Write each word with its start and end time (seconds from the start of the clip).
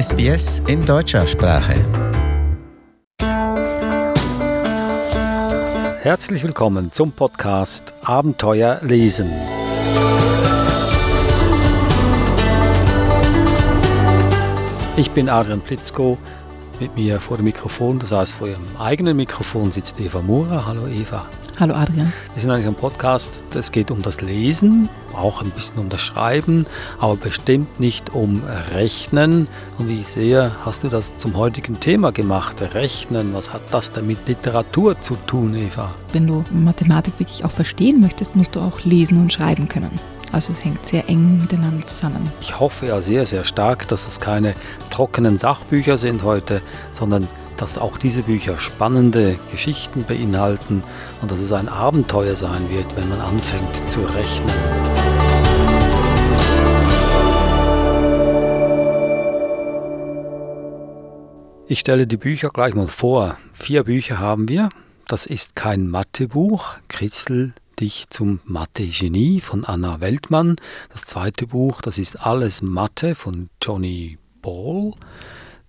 SBS 0.00 0.62
in 0.68 0.84
deutscher 0.84 1.26
Sprache. 1.26 1.74
Herzlich 5.98 6.44
willkommen 6.44 6.92
zum 6.92 7.10
Podcast 7.10 7.94
Abenteuer 8.04 8.78
lesen. 8.82 9.28
Ich 14.96 15.10
bin 15.10 15.28
Adrian 15.28 15.62
Plitzko. 15.62 16.16
Mit 16.78 16.94
mir 16.94 17.18
vor 17.18 17.38
dem 17.38 17.46
Mikrofon, 17.46 17.98
das 17.98 18.12
heißt 18.12 18.34
vor 18.36 18.46
ihrem 18.46 18.62
eigenen 18.78 19.16
Mikrofon, 19.16 19.72
sitzt 19.72 19.98
Eva 19.98 20.22
Mura. 20.22 20.64
Hallo 20.64 20.86
Eva. 20.86 21.26
Hallo 21.60 21.74
Adrian. 21.74 22.12
Wir 22.34 22.40
sind 22.40 22.52
eigentlich 22.52 22.68
ein 22.68 22.76
Podcast, 22.76 23.42
es 23.52 23.72
geht 23.72 23.90
um 23.90 24.00
das 24.00 24.20
Lesen, 24.20 24.88
auch 25.12 25.42
ein 25.42 25.50
bisschen 25.50 25.78
um 25.78 25.88
das 25.88 26.00
Schreiben, 26.00 26.66
aber 27.00 27.16
bestimmt 27.16 27.80
nicht 27.80 28.14
um 28.14 28.44
Rechnen. 28.72 29.48
Und 29.76 29.88
wie 29.88 29.98
ich 29.98 30.06
sehe, 30.06 30.52
hast 30.64 30.84
du 30.84 30.88
das 30.88 31.18
zum 31.18 31.36
heutigen 31.36 31.80
Thema 31.80 32.12
gemacht, 32.12 32.62
Rechnen. 32.74 33.34
Was 33.34 33.52
hat 33.52 33.62
das 33.72 33.90
denn 33.90 34.06
mit 34.06 34.28
Literatur 34.28 35.00
zu 35.00 35.16
tun, 35.26 35.56
Eva? 35.56 35.92
Wenn 36.12 36.28
du 36.28 36.44
Mathematik 36.52 37.18
wirklich 37.18 37.44
auch 37.44 37.50
verstehen 37.50 38.00
möchtest, 38.00 38.36
musst 38.36 38.54
du 38.54 38.60
auch 38.60 38.84
lesen 38.84 39.20
und 39.20 39.32
schreiben 39.32 39.68
können. 39.68 39.90
Also 40.30 40.52
es 40.52 40.64
hängt 40.64 40.86
sehr 40.86 41.08
eng 41.08 41.40
miteinander 41.40 41.84
zusammen. 41.84 42.30
Ich 42.40 42.60
hoffe 42.60 42.86
ja 42.86 43.02
sehr, 43.02 43.26
sehr 43.26 43.42
stark, 43.42 43.88
dass 43.88 44.06
es 44.06 44.20
keine 44.20 44.54
trockenen 44.90 45.38
Sachbücher 45.38 45.96
sind 45.96 46.22
heute, 46.22 46.62
sondern 46.92 47.26
dass 47.58 47.76
auch 47.76 47.98
diese 47.98 48.22
Bücher 48.22 48.58
spannende 48.58 49.38
Geschichten 49.52 50.04
beinhalten 50.04 50.82
und 51.20 51.30
dass 51.30 51.40
es 51.40 51.52
ein 51.52 51.68
Abenteuer 51.68 52.36
sein 52.36 52.70
wird, 52.70 52.96
wenn 52.96 53.08
man 53.08 53.20
anfängt 53.20 53.90
zu 53.90 54.00
rechnen. 54.00 54.48
Ich 61.70 61.80
stelle 61.80 62.06
die 62.06 62.16
Bücher 62.16 62.48
gleich 62.48 62.74
mal 62.74 62.88
vor. 62.88 63.36
Vier 63.52 63.84
Bücher 63.84 64.18
haben 64.18 64.48
wir. 64.48 64.70
Das 65.06 65.26
ist 65.26 65.54
kein 65.54 65.88
Mathebuch. 65.88 66.76
Kritzel 66.88 67.52
dich 67.78 68.08
zum 68.08 68.40
Mathe-Genie 68.44 69.40
von 69.40 69.64
Anna 69.64 70.00
Weltmann. 70.00 70.56
Das 70.90 71.04
zweite 71.04 71.46
Buch, 71.46 71.82
das 71.82 71.98
ist 71.98 72.24
Alles 72.24 72.62
Mathe 72.62 73.14
von 73.14 73.50
Johnny 73.62 74.16
Ball. 74.40 74.94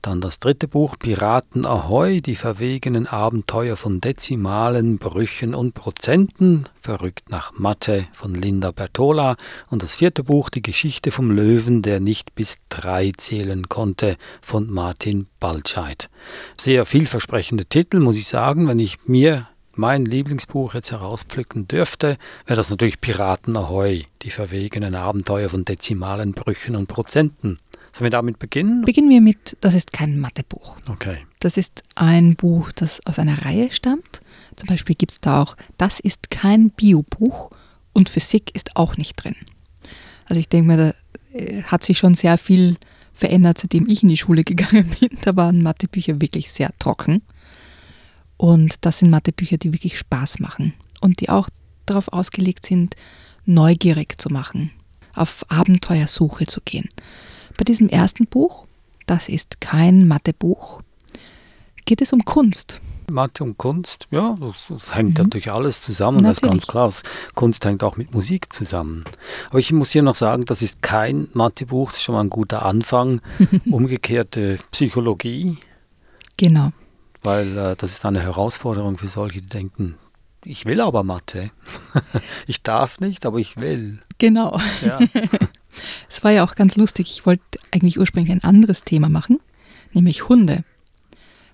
Dann 0.02 0.22
das 0.22 0.39
dritte 0.39 0.69
Buch 0.69 0.97
Piraten 0.97 1.66
Ahoi, 1.66 2.22
die 2.22 2.38
verwegenen 2.38 3.05
Abenteuer 3.05 3.75
von 3.75 4.00
Dezimalen, 4.00 4.97
Brüchen 4.97 5.53
und 5.53 5.73
Prozenten, 5.73 6.69
verrückt 6.80 7.30
nach 7.31 7.59
Mathe 7.59 8.08
von 8.14 8.33
Linda 8.33 8.72
Bertola. 8.72 9.36
Und 9.70 9.83
das 9.83 9.95
vierte 9.95 10.23
Buch 10.23 10.50
Die 10.50 10.61
Geschichte 10.61 11.11
vom 11.11 11.31
Löwen, 11.31 11.81
der 11.81 12.00
nicht 12.00 12.33
bis 12.33 12.59
drei 12.70 13.11
zählen 13.17 13.67
konnte, 13.67 14.16
von 14.42 14.72
Martin 14.72 15.27
Baltscheid. 15.42 16.09
Sehr 16.58 16.86
vielversprechende 16.86 17.66
Titel, 17.66 18.00
muss 18.00 18.16
ich 18.16 18.30
sagen, 18.30 18.70
wenn 18.70 18.80
ich 18.80 19.00
mir 19.05 19.50
mein 19.73 20.05
Lieblingsbuch 20.05 20.75
jetzt 20.75 20.92
herauspflücken 20.92 21.67
dürfte, 21.67 22.17
wäre 22.45 22.58
das 22.58 22.70
natürlich 22.70 23.02
Piraten 23.02 23.58
Ahoi, 23.58 24.05
die 24.22 24.31
verwegenen 24.31 24.95
Abenteuer 24.95 25.50
von 25.50 25.66
Dezimalen, 25.66 26.31
Brüchen 26.31 26.77
und 26.77 26.88
Prozenten. 26.88 27.59
Sollen 27.91 28.05
wir 28.05 28.09
damit 28.09 28.39
beginnen? 28.39 28.83
Beginnen 28.85 29.09
wir 29.09 29.21
mit, 29.21 29.57
das 29.61 29.73
ist 29.73 29.93
kein 29.93 30.19
Mathebuch. 30.19 30.77
Okay. 30.87 31.17
Das 31.39 31.57
ist 31.57 31.83
ein 31.95 32.35
Buch, 32.35 32.71
das 32.71 33.05
aus 33.05 33.19
einer 33.19 33.45
Reihe 33.45 33.71
stammt. 33.71 34.21
Zum 34.55 34.67
Beispiel 34.67 34.95
gibt 34.95 35.13
es 35.13 35.21
da 35.21 35.41
auch, 35.41 35.55
das 35.77 35.99
ist 35.99 36.29
kein 36.29 36.69
Biobuch 36.71 37.51
und 37.93 38.09
Physik 38.09 38.55
ist 38.55 38.75
auch 38.75 38.97
nicht 38.97 39.15
drin. 39.15 39.35
Also 40.25 40.39
ich 40.39 40.49
denke 40.49 40.67
mir, 40.67 40.77
da 40.77 41.37
äh, 41.37 41.63
hat 41.63 41.83
sich 41.83 41.97
schon 41.97 42.13
sehr 42.13 42.37
viel 42.37 42.77
verändert, 43.13 43.57
seitdem 43.57 43.87
ich 43.89 44.03
in 44.03 44.09
die 44.09 44.17
Schule 44.17 44.43
gegangen 44.45 44.89
bin. 44.99 45.09
Da 45.21 45.35
waren 45.35 45.61
Mathebücher 45.61 46.21
wirklich 46.21 46.51
sehr 46.51 46.71
trocken. 46.79 47.21
Und 48.37 48.75
das 48.81 48.99
sind 48.99 49.09
Mathebücher, 49.09 49.58
die 49.58 49.73
wirklich 49.73 49.97
Spaß 49.97 50.39
machen 50.39 50.73
und 51.02 51.19
die 51.19 51.30
auch 51.30 51.49
darauf 51.85 52.14
ausgelegt 52.14 52.65
sind, 52.65 52.95
neugierig 53.45 54.21
zu 54.21 54.30
machen, 54.30 54.71
auf 55.14 55.43
Abenteuersuche 55.49 56.45
zu 56.45 56.61
gehen. 56.61 56.87
Bei 57.59 57.65
diesem 57.65 57.89
ersten 57.89 58.25
Buch, 58.25 58.65
das 59.05 59.27
ist 59.27 59.59
kein 59.59 60.08
Mathebuch, 60.08 60.80
geht 61.83 62.02
es 62.02 62.14
um 62.14 62.23
Kunst. 62.23 62.80
Mathe 63.11 63.43
und 63.43 63.58
Kunst, 63.58 64.08
ja, 64.11 64.37
das, 64.39 64.67
das 64.70 64.95
hängt 64.95 65.17
mhm. 65.17 65.25
natürlich 65.25 65.52
alles 65.52 65.81
zusammen, 65.81 66.20
natürlich. 66.20 66.39
das 66.39 66.47
ist 66.47 66.49
ganz 66.49 66.67
klar. 66.67 66.93
Kunst 67.36 67.65
hängt 67.65 67.83
auch 67.83 67.97
mit 67.97 68.14
Musik 68.14 68.53
zusammen. 68.53 69.03
Aber 69.49 69.59
ich 69.59 69.73
muss 69.73 69.92
hier 69.92 70.03
noch 70.03 70.15
sagen, 70.15 70.45
das 70.45 70.61
ist 70.61 70.81
kein 70.81 71.27
Mathebuch, 71.33 71.89
das 71.89 71.97
ist 71.97 72.03
schon 72.03 72.15
mal 72.15 72.21
ein 72.21 72.30
guter 72.30 72.64
Anfang. 72.64 73.20
Umgekehrte 73.70 74.58
Psychologie. 74.71 75.58
Genau. 76.37 76.71
Weil 77.23 77.58
äh, 77.58 77.76
das 77.76 77.89
ist 77.89 78.05
eine 78.05 78.21
Herausforderung 78.21 78.97
für 78.97 79.09
solche, 79.09 79.41
die 79.41 79.49
denken, 79.49 79.95
ich 80.45 80.65
will 80.65 80.80
aber 80.80 81.03
Mathe. 81.03 81.52
ich 82.47 82.64
darf 82.64 83.02
nicht, 83.02 83.26
aber 83.26 83.39
ich 83.39 83.58
will. 83.58 83.99
Genau. 84.17 84.58
Ja. 84.81 84.99
Es 86.09 86.23
war 86.23 86.31
ja 86.31 86.43
auch 86.43 86.55
ganz 86.55 86.75
lustig. 86.75 87.11
Ich 87.11 87.25
wollte 87.25 87.43
eigentlich 87.71 87.99
ursprünglich 87.99 88.31
ein 88.31 88.43
anderes 88.43 88.83
Thema 88.83 89.09
machen, 89.09 89.39
nämlich 89.93 90.27
Hunde. 90.30 90.63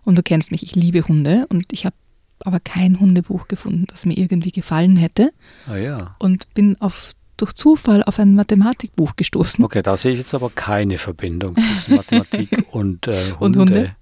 Und 0.03 0.17
du 0.17 0.23
kennst 0.23 0.51
mich, 0.51 0.63
ich 0.63 0.75
liebe 0.75 1.07
Hunde 1.07 1.47
und 1.49 1.73
ich 1.73 1.85
habe 1.85 1.95
aber 2.43 2.59
kein 2.59 2.99
Hundebuch 2.99 3.47
gefunden, 3.47 3.85
das 3.87 4.05
mir 4.05 4.17
irgendwie 4.17 4.51
gefallen 4.51 4.97
hätte. 4.97 5.31
Ah 5.67 5.77
ja. 5.77 6.15
Und 6.19 6.53
bin 6.53 6.79
auf, 6.79 7.13
durch 7.37 7.53
Zufall 7.53 8.03
auf 8.03 8.19
ein 8.19 8.35
Mathematikbuch 8.35 9.15
gestoßen. 9.15 9.63
Okay, 9.63 9.81
da 9.81 9.97
sehe 9.97 10.13
ich 10.13 10.19
jetzt 10.19 10.33
aber 10.33 10.49
keine 10.49 10.97
Verbindung 10.97 11.55
zwischen 11.55 11.95
Mathematik 11.95 12.65
und, 12.71 13.07
äh, 13.07 13.31
Hunde. 13.31 13.39
und 13.39 13.57
Hunde. 13.57 13.95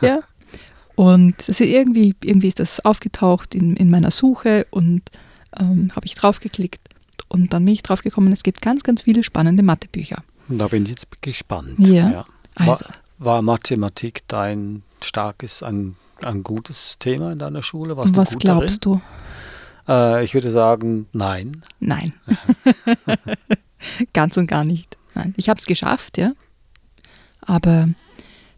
Ja. 0.00 0.20
Und 0.94 1.48
ist 1.48 1.60
irgendwie, 1.60 2.14
irgendwie 2.22 2.48
ist 2.48 2.60
das 2.60 2.84
aufgetaucht 2.84 3.54
in, 3.54 3.76
in 3.76 3.90
meiner 3.90 4.10
Suche 4.10 4.66
und 4.70 5.02
ähm, 5.58 5.90
habe 5.94 6.06
ich 6.06 6.14
draufgeklickt 6.14 6.80
und 7.32 7.54
dann 7.54 7.64
bin 7.64 7.72
ich 7.72 7.82
drauf 7.82 8.02
gekommen, 8.02 8.30
es 8.30 8.42
gibt 8.42 8.60
ganz, 8.60 8.82
ganz 8.82 9.02
viele 9.02 9.22
spannende 9.22 9.62
Mathebücher. 9.62 10.22
Da 10.48 10.68
bin 10.68 10.82
ich 10.84 10.90
jetzt 10.90 11.22
gespannt. 11.22 11.78
Ja. 11.78 12.10
ja. 12.10 12.26
Also. 12.54 12.84
War, 12.84 13.36
war, 13.36 13.42
Mathematik 13.42 14.22
dein 14.28 14.82
starkes, 15.02 15.62
ein, 15.62 15.96
ein 16.22 16.42
gutes 16.42 16.98
Thema 16.98 17.32
in 17.32 17.38
deiner 17.38 17.62
Schule? 17.62 17.96
Warst 17.96 18.14
Was 18.16 18.38
glaubst 18.38 18.84
darin? 18.84 19.00
du? 19.86 19.92
Äh, 19.92 20.24
ich 20.24 20.34
würde 20.34 20.50
sagen, 20.50 21.06
nein. 21.12 21.62
Nein. 21.80 22.12
ganz 24.12 24.36
und 24.36 24.46
gar 24.46 24.64
nicht. 24.64 24.98
Nein. 25.14 25.32
Ich 25.38 25.48
habe 25.48 25.58
es 25.58 25.64
geschafft, 25.64 26.18
ja. 26.18 26.32
Aber 27.40 27.88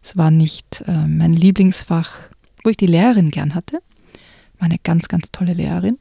es 0.02 0.16
war 0.16 0.32
nicht 0.32 0.82
äh, 0.88 1.06
mein 1.06 1.32
Lieblingsfach, 1.32 2.10
wo 2.64 2.70
ich 2.70 2.76
die 2.76 2.86
Lehrerin 2.86 3.30
gern 3.30 3.54
hatte. 3.54 3.80
War 4.58 4.66
eine 4.66 4.78
ganz, 4.82 5.06
ganz 5.06 5.30
tolle 5.30 5.52
Lehrerin. 5.52 5.98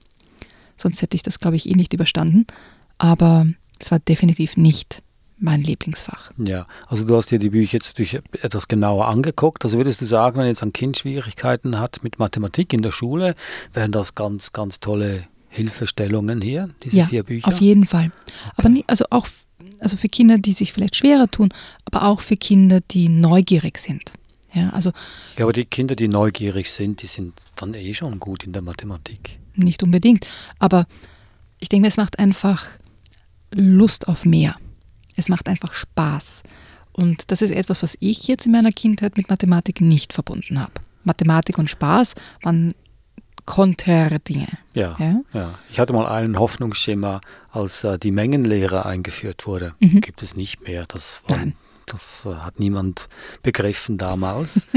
Sonst 0.83 1.01
hätte 1.01 1.15
ich 1.15 1.23
das, 1.23 1.39
glaube 1.39 1.55
ich, 1.55 1.69
eh 1.69 1.73
nicht 1.73 1.93
überstanden. 1.93 2.45
Aber 2.97 3.47
es 3.79 3.89
war 3.89 3.99
definitiv 3.99 4.57
nicht 4.57 5.01
mein 5.39 5.63
Lieblingsfach. 5.63 6.31
Ja, 6.37 6.65
also 6.87 7.05
du 7.05 7.15
hast 7.15 7.31
dir 7.31 7.39
die 7.39 7.49
Bücher 7.49 7.73
jetzt 7.73 7.87
natürlich 7.87 8.15
etwas 8.41 8.67
genauer 8.67 9.07
angeguckt. 9.07 9.63
Also 9.63 9.77
würdest 9.77 10.01
du 10.01 10.05
sagen, 10.05 10.37
wenn 10.37 10.47
jetzt 10.47 10.61
ein 10.61 10.73
Kind 10.73 10.97
Schwierigkeiten 10.97 11.79
hat 11.79 12.03
mit 12.03 12.19
Mathematik 12.19 12.73
in 12.73 12.81
der 12.81 12.91
Schule, 12.91 13.35
wären 13.73 13.93
das 13.93 14.13
ganz, 14.13 14.51
ganz 14.51 14.81
tolle 14.81 15.25
Hilfestellungen 15.47 16.41
hier, 16.41 16.69
diese 16.83 16.97
ja, 16.97 17.05
vier 17.05 17.23
Bücher? 17.23 17.47
auf 17.47 17.61
jeden 17.61 17.85
Fall. 17.85 18.11
Okay. 18.27 18.51
Aber 18.57 18.69
nie, 18.69 18.83
also 18.87 19.05
auch 19.09 19.27
also 19.79 19.95
für 19.95 20.09
Kinder, 20.09 20.37
die 20.37 20.51
sich 20.51 20.73
vielleicht 20.73 20.97
schwerer 20.97 21.29
tun, 21.31 21.49
aber 21.85 22.03
auch 22.03 22.19
für 22.19 22.35
Kinder, 22.35 22.81
die 22.81 23.07
neugierig 23.07 23.77
sind. 23.77 24.13
Ja, 24.53 24.69
also, 24.69 24.91
ja, 25.37 25.45
aber 25.45 25.53
die 25.53 25.65
Kinder, 25.65 25.95
die 25.95 26.09
neugierig 26.09 26.69
sind, 26.69 27.01
die 27.01 27.07
sind 27.07 27.33
dann 27.55 27.73
eh 27.73 27.93
schon 27.93 28.19
gut 28.19 28.43
in 28.43 28.51
der 28.51 28.61
Mathematik 28.61 29.39
nicht 29.55 29.83
unbedingt. 29.83 30.27
Aber 30.59 30.85
ich 31.59 31.69
denke, 31.69 31.87
es 31.87 31.97
macht 31.97 32.19
einfach 32.19 32.65
Lust 33.51 34.07
auf 34.07 34.25
mehr. 34.25 34.55
Es 35.15 35.29
macht 35.29 35.47
einfach 35.47 35.73
Spaß. 35.73 36.43
Und 36.91 37.31
das 37.31 37.41
ist 37.41 37.51
etwas, 37.51 37.81
was 37.83 37.97
ich 37.99 38.27
jetzt 38.27 38.45
in 38.45 38.51
meiner 38.51 38.71
Kindheit 38.71 39.17
mit 39.17 39.29
Mathematik 39.29 39.81
nicht 39.81 40.13
verbunden 40.13 40.59
habe. 40.59 40.73
Mathematik 41.03 41.57
und 41.57 41.69
Spaß 41.69 42.15
waren 42.43 42.75
konträre 43.45 44.19
Dinge. 44.19 44.47
Ja, 44.73 44.95
ja, 44.99 45.21
ja, 45.33 45.59
Ich 45.69 45.79
hatte 45.79 45.93
mal 45.93 46.07
einen 46.07 46.39
Hoffnungsschimmer, 46.39 47.21
als 47.51 47.83
äh, 47.83 47.99
die 47.99 48.11
Mengenlehre 48.11 48.85
eingeführt 48.85 49.45
wurde. 49.45 49.73
Mhm. 49.79 50.01
Gibt 50.01 50.23
es 50.23 50.35
nicht 50.35 50.65
mehr. 50.65 50.85
Das 50.87 51.23
war 51.27 51.39
Nein. 51.39 51.55
Das 51.85 52.25
äh, 52.25 52.35
hat 52.35 52.59
niemand 52.59 53.09
begriffen 53.41 53.97
damals. 53.97 54.67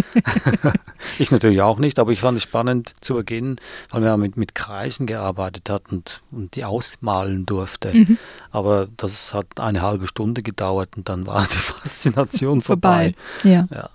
ich 1.19 1.31
natürlich 1.31 1.63
auch 1.63 1.79
nicht, 1.79 1.99
aber 1.99 2.13
ich 2.13 2.21
fand 2.21 2.37
es 2.39 2.43
spannend 2.43 2.95
zu 3.01 3.15
Beginn, 3.15 3.57
weil 3.91 4.03
wir 4.03 4.17
mit, 4.17 4.37
mit 4.37 4.55
Kreisen 4.55 5.07
gearbeitet 5.07 5.71
hatten 5.71 5.97
und, 5.97 6.23
und 6.31 6.57
die 6.57 6.65
ausmalen 6.65 7.47
durfte. 7.47 7.93
Mhm. 7.95 8.19
Aber 8.51 8.89
das 8.97 9.35
hat 9.35 9.61
eine 9.61 9.83
halbe 9.83 10.07
Stunde 10.09 10.43
gedauert 10.43 10.97
und 10.97 11.09
dann 11.09 11.27
war 11.27 11.43
die 11.51 11.57
Faszination 11.57 12.61
vorbei. 12.61 13.15
vorbei. 13.43 13.51
Ja. 13.51 13.69
ja. 13.71 13.91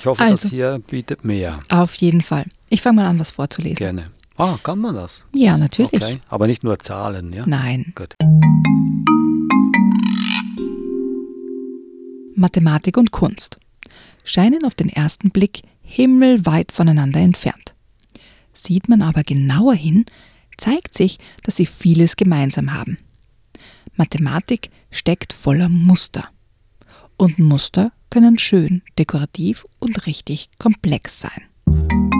Ich 0.00 0.06
hoffe, 0.06 0.20
also, 0.20 0.34
das 0.34 0.50
hier 0.50 0.80
bietet 0.86 1.24
mehr. 1.24 1.60
Auf 1.68 1.94
jeden 1.96 2.22
Fall. 2.22 2.46
Ich 2.68 2.82
fange 2.82 2.96
mal 2.96 3.06
an, 3.06 3.20
was 3.20 3.30
vorzulesen. 3.30 3.76
Gerne. 3.76 4.10
Ah, 4.36 4.58
kann 4.62 4.80
man 4.80 4.96
das? 4.96 5.26
Ja, 5.32 5.56
natürlich. 5.56 6.02
Okay. 6.02 6.20
Aber 6.28 6.46
nicht 6.46 6.64
nur 6.64 6.78
Zahlen, 6.80 7.32
ja? 7.32 7.44
Nein. 7.46 7.92
Gut. 7.94 8.14
Mathematik 12.36 12.96
und 12.96 13.10
Kunst. 13.10 13.58
scheinen 14.24 14.64
auf 14.64 14.74
den 14.74 14.88
ersten 14.88 15.30
Blick 15.30 15.62
himmelweit 15.82 16.72
voneinander 16.72 17.20
entfernt. 17.20 17.74
Sieht 18.54 18.88
man 18.88 19.02
aber 19.02 19.22
genauer 19.22 19.74
hin, 19.74 20.06
zeigt 20.56 20.96
sich, 20.96 21.18
dass 21.42 21.56
sie 21.56 21.66
vieles 21.66 22.16
gemeinsam 22.16 22.72
haben. 22.72 22.98
Mathematik 23.96 24.70
steckt 24.90 25.32
voller 25.32 25.68
Muster. 25.68 26.28
Und 27.16 27.38
Muster 27.38 27.92
können 28.10 28.38
schön, 28.38 28.82
dekorativ 28.98 29.64
und 29.78 30.06
richtig 30.06 30.48
komplex 30.58 31.20
sein. 31.20 32.13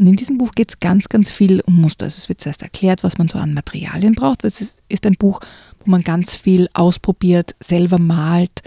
Und 0.00 0.06
in 0.06 0.16
diesem 0.16 0.38
Buch 0.38 0.52
geht 0.52 0.70
es 0.70 0.80
ganz, 0.80 1.10
ganz 1.10 1.30
viel 1.30 1.60
um 1.60 1.78
Muster. 1.78 2.06
Also 2.06 2.16
es 2.16 2.30
wird 2.30 2.40
zuerst 2.40 2.62
erklärt, 2.62 3.04
was 3.04 3.18
man 3.18 3.28
so 3.28 3.38
an 3.38 3.52
Materialien 3.52 4.14
braucht. 4.14 4.42
Es 4.44 4.58
ist, 4.88 5.06
ein 5.06 5.16
Buch, 5.18 5.40
wo 5.80 5.90
man 5.90 6.00
ganz 6.00 6.34
viel 6.34 6.70
ausprobiert, 6.72 7.54
selber 7.60 7.98
malt, 7.98 8.62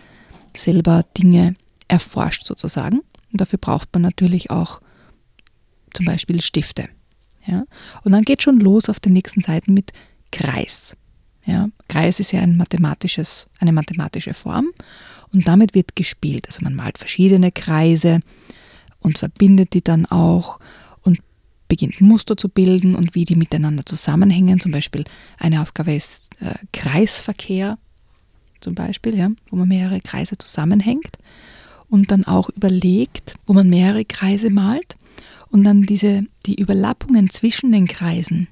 selber 0.56 1.04
Dinge 1.18 1.56
erforscht 1.88 2.46
sozusagen. 2.46 3.00
Und 3.32 3.42
dafür 3.42 3.58
braucht 3.58 3.90
man 3.94 4.04
natürlich 4.04 4.52
auch 4.52 4.80
zum 5.96 6.06
Beispiel 6.06 6.40
Stifte. 6.40 6.88
Ja? 7.48 7.64
Und 8.04 8.12
dann 8.12 8.22
geht 8.22 8.44
schon 8.44 8.60
los 8.60 8.88
auf 8.88 9.00
den 9.00 9.14
nächsten 9.14 9.42
Seiten 9.42 9.74
mit 9.74 9.92
Kreis. 10.32 10.96
Ja? 11.48 11.68
Kreis 11.88 12.20
ist 12.20 12.32
ja 12.32 12.42
ein 12.42 12.58
mathematisches, 12.58 13.48
eine 13.58 13.72
mathematische 13.72 14.36
Form 14.36 14.68
und 15.32 15.48
damit 15.48 15.74
wird 15.74 15.96
gespielt. 15.96 16.46
Also 16.46 16.60
man 16.62 16.76
malt 16.76 17.00
verschiedene 17.00 17.52
Kreise 17.52 18.20
und 19.00 19.18
verbindet 19.18 19.74
die 19.74 19.84
dann 19.84 20.06
auch 20.06 20.60
beginnt 21.68 22.02
Muster 22.02 22.38
zu 22.38 22.50
bilden 22.50 22.96
und 22.96 23.16
wie 23.16 23.26
die 23.26 23.36
miteinander 23.36 23.86
zusammenhängen. 23.86 24.60
Zum 24.60 24.72
Beispiel 24.72 25.04
eine 25.38 25.62
Aufgabe 25.62 25.96
ist 25.96 26.30
äh, 26.40 26.54
Kreisverkehr, 26.72 27.78
zum 28.60 28.76
Beispiel, 28.76 29.18
ja, 29.18 29.30
wo 29.50 29.56
man 29.56 29.68
mehrere 29.68 30.00
Kreise 30.00 30.38
zusammenhängt 30.38 31.18
und 31.90 32.12
dann 32.12 32.26
auch 32.26 32.50
überlegt, 32.50 33.36
wo 33.46 33.54
man 33.54 33.70
mehrere 33.70 34.06
Kreise 34.06 34.50
malt 34.50 34.98
und 35.50 35.64
dann 35.64 35.84
diese, 35.84 36.24
die 36.46 36.56
Überlappungen 36.56 37.30
zwischen 37.30 37.72
den 37.72 37.88
Kreisen. 37.88 38.48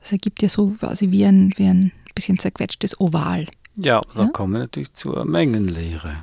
Das 0.00 0.12
ergibt 0.12 0.42
ja 0.42 0.48
so 0.48 0.68
quasi 0.68 1.10
wie 1.10 1.24
ein, 1.24 1.52
wie 1.56 1.66
ein 1.66 1.92
bisschen 2.14 2.38
zerquetschtes 2.38 3.00
Oval. 3.00 3.46
Ja, 3.76 4.00
da 4.14 4.24
ja? 4.24 4.28
kommen 4.28 4.52
wir 4.52 4.60
natürlich 4.60 4.92
zur 4.92 5.24
Mengenlehre. 5.24 6.22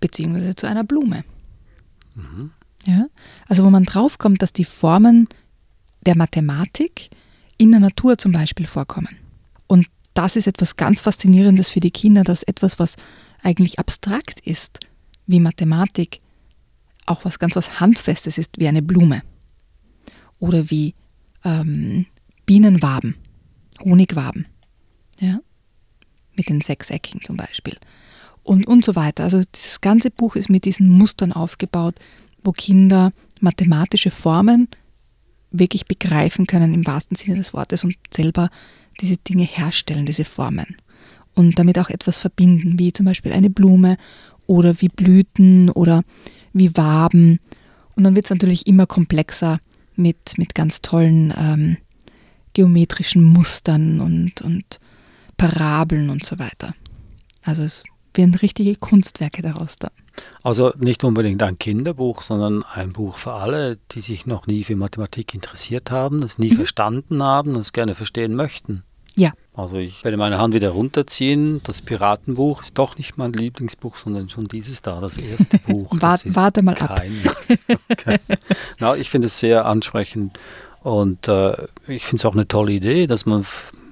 Beziehungsweise 0.00 0.54
zu 0.54 0.66
einer 0.66 0.84
Blume. 0.84 1.24
Mhm. 2.14 2.50
Also 3.48 3.64
wo 3.64 3.70
man 3.70 3.84
draufkommt, 3.84 4.42
dass 4.42 4.52
die 4.52 4.64
Formen 4.64 5.28
der 6.06 6.16
Mathematik 6.16 7.10
in 7.56 7.70
der 7.72 7.80
Natur 7.80 8.18
zum 8.18 8.32
Beispiel 8.32 8.66
vorkommen. 8.66 9.16
Und 9.66 9.86
das 10.14 10.36
ist 10.36 10.46
etwas 10.46 10.76
ganz 10.76 11.00
Faszinierendes 11.00 11.68
für 11.68 11.80
die 11.80 11.90
Kinder, 11.90 12.24
dass 12.24 12.42
etwas, 12.42 12.78
was 12.78 12.96
eigentlich 13.42 13.78
abstrakt 13.78 14.40
ist, 14.40 14.78
wie 15.26 15.40
Mathematik, 15.40 16.20
auch 17.06 17.24
was 17.24 17.38
ganz 17.38 17.56
was 17.56 17.80
Handfestes 17.80 18.38
ist, 18.38 18.58
wie 18.58 18.68
eine 18.68 18.82
Blume. 18.82 19.22
Oder 20.38 20.70
wie 20.70 20.94
ähm, 21.44 22.06
Bienenwaben, 22.46 23.16
Honigwaben. 23.84 24.46
Ja? 25.20 25.40
Mit 26.36 26.48
den 26.48 26.60
sechs 26.60 26.90
Ecken 26.90 27.22
zum 27.22 27.36
Beispiel. 27.36 27.76
Und, 28.42 28.66
und 28.66 28.84
so 28.84 28.96
weiter. 28.96 29.24
Also 29.24 29.42
dieses 29.54 29.80
ganze 29.80 30.10
Buch 30.10 30.36
ist 30.36 30.48
mit 30.48 30.64
diesen 30.64 30.88
Mustern 30.88 31.32
aufgebaut, 31.32 31.96
wo 32.42 32.52
Kinder 32.52 33.12
mathematische 33.42 34.10
Formen 34.10 34.68
wirklich 35.50 35.86
begreifen 35.86 36.46
können 36.46 36.74
im 36.74 36.86
wahrsten 36.86 37.16
Sinne 37.16 37.36
des 37.36 37.54
Wortes 37.54 37.84
und 37.84 37.96
selber 38.12 38.50
diese 39.00 39.16
Dinge 39.16 39.44
herstellen, 39.44 40.06
diese 40.06 40.24
Formen. 40.24 40.76
Und 41.34 41.58
damit 41.58 41.78
auch 41.78 41.88
etwas 41.88 42.18
verbinden, 42.18 42.78
wie 42.78 42.92
zum 42.92 43.06
Beispiel 43.06 43.32
eine 43.32 43.50
Blume 43.50 43.96
oder 44.46 44.80
wie 44.80 44.88
Blüten 44.88 45.70
oder 45.70 46.02
wie 46.52 46.76
Waben. 46.76 47.38
Und 47.94 48.04
dann 48.04 48.16
wird 48.16 48.26
es 48.26 48.30
natürlich 48.30 48.66
immer 48.66 48.86
komplexer 48.86 49.60
mit, 49.94 50.36
mit 50.36 50.54
ganz 50.54 50.82
tollen 50.82 51.32
ähm, 51.36 51.76
geometrischen 52.54 53.22
Mustern 53.22 54.00
und, 54.00 54.42
und 54.42 54.80
Parabeln 55.36 56.10
und 56.10 56.24
so 56.24 56.38
weiter. 56.38 56.74
Also 57.42 57.62
es 57.62 57.84
werden 58.18 58.34
richtige 58.34 58.76
Kunstwerke 58.76 59.40
daraus 59.40 59.76
dann. 59.78 59.92
Also 60.42 60.74
nicht 60.78 61.04
unbedingt 61.04 61.42
ein 61.42 61.58
Kinderbuch, 61.58 62.20
sondern 62.20 62.62
ein 62.64 62.92
Buch 62.92 63.16
für 63.16 63.32
alle, 63.32 63.78
die 63.92 64.00
sich 64.00 64.26
noch 64.26 64.46
nie 64.46 64.64
für 64.64 64.76
Mathematik 64.76 65.32
interessiert 65.34 65.90
haben, 65.90 66.22
es 66.22 66.38
nie 66.38 66.50
mhm. 66.50 66.56
verstanden 66.56 67.22
haben 67.22 67.54
und 67.54 67.60
es 67.62 67.72
gerne 67.72 67.94
verstehen 67.94 68.34
möchten. 68.34 68.82
Ja. 69.14 69.32
Also 69.54 69.78
ich 69.78 70.04
werde 70.04 70.16
meine 70.16 70.38
Hand 70.38 70.54
wieder 70.54 70.70
runterziehen. 70.70 71.60
Das 71.64 71.82
Piratenbuch 71.82 72.62
ist 72.62 72.78
doch 72.78 72.96
nicht 72.96 73.16
mein 73.16 73.32
Lieblingsbuch, 73.32 73.96
sondern 73.96 74.28
schon 74.28 74.46
dieses 74.46 74.82
da, 74.82 75.00
das 75.00 75.18
erste 75.18 75.58
Buch. 75.66 75.90
Wart, 75.92 76.22
warte 76.36 76.62
mal 76.62 76.76
ab. 76.76 77.02
okay. 77.90 78.18
Na, 78.78 78.94
ich 78.96 79.10
finde 79.10 79.26
es 79.26 79.38
sehr 79.38 79.64
ansprechend 79.64 80.38
und 80.82 81.26
äh, 81.26 81.52
ich 81.88 82.04
finde 82.04 82.16
es 82.16 82.24
auch 82.24 82.34
eine 82.34 82.46
tolle 82.46 82.72
Idee, 82.72 83.06
dass 83.06 83.26
man 83.26 83.44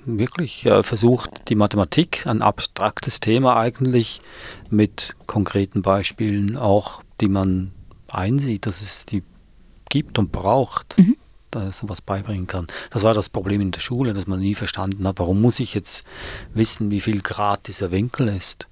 wirklich 0.06 0.64
äh, 0.66 0.82
versucht, 0.82 1.48
die 1.48 1.54
Mathematik, 1.54 2.26
ein 2.26 2.42
abstraktes 2.42 3.20
Thema 3.20 3.56
eigentlich, 3.56 4.20
mit 4.70 5.16
konkreten 5.26 5.82
Beispielen 5.82 6.56
auch, 6.56 7.02
die 7.20 7.28
man 7.28 7.72
einsieht, 8.08 8.66
dass 8.66 8.80
es 8.80 9.04
die 9.04 9.22
gibt 9.88 10.18
und 10.18 10.32
braucht. 10.32 10.98
Mhm 10.98 11.16
da 11.50 11.72
sowas 11.72 12.00
beibringen 12.00 12.46
kann. 12.46 12.66
Das 12.90 13.02
war 13.02 13.14
das 13.14 13.28
Problem 13.28 13.60
in 13.60 13.70
der 13.70 13.80
Schule, 13.80 14.12
dass 14.14 14.26
man 14.26 14.40
nie 14.40 14.54
verstanden 14.54 15.06
hat, 15.06 15.18
warum 15.18 15.40
muss 15.40 15.60
ich 15.60 15.74
jetzt 15.74 16.04
wissen, 16.54 16.90
wie 16.90 17.00
viel 17.00 17.22
Grad 17.22 17.68
dieser 17.68 17.90
Winkel 17.90 18.28
ist. 18.28 18.68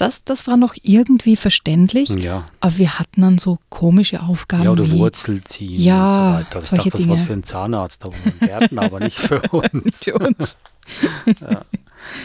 Das, 0.00 0.24
das 0.24 0.46
war 0.46 0.56
noch 0.56 0.74
irgendwie 0.82 1.36
verständlich, 1.36 2.08
ja. 2.08 2.46
aber 2.60 2.78
wir 2.78 2.98
hatten 2.98 3.20
dann 3.20 3.36
so 3.36 3.58
komische 3.68 4.22
Aufgaben. 4.22 4.62
Ja, 4.62 4.70
oder 4.70 4.90
wie, 4.90 4.98
Wurzel 4.98 5.44
ziehen 5.44 5.78
ja, 5.78 6.06
und 6.06 6.12
so 6.14 6.20
weiter. 6.20 6.62
Ich 6.62 6.70
dachte, 6.70 6.90
das 6.90 7.08
was 7.08 7.22
für 7.22 7.34
einen 7.34 7.44
Zahnarzt, 7.44 8.06
aber 8.06 8.16
Gärten, 8.40 8.78
aber 8.78 9.00
nicht 9.00 9.18
für 9.18 9.42
uns. 9.50 10.04
für 10.04 10.14
uns. 10.14 10.56
ja. 11.38 11.66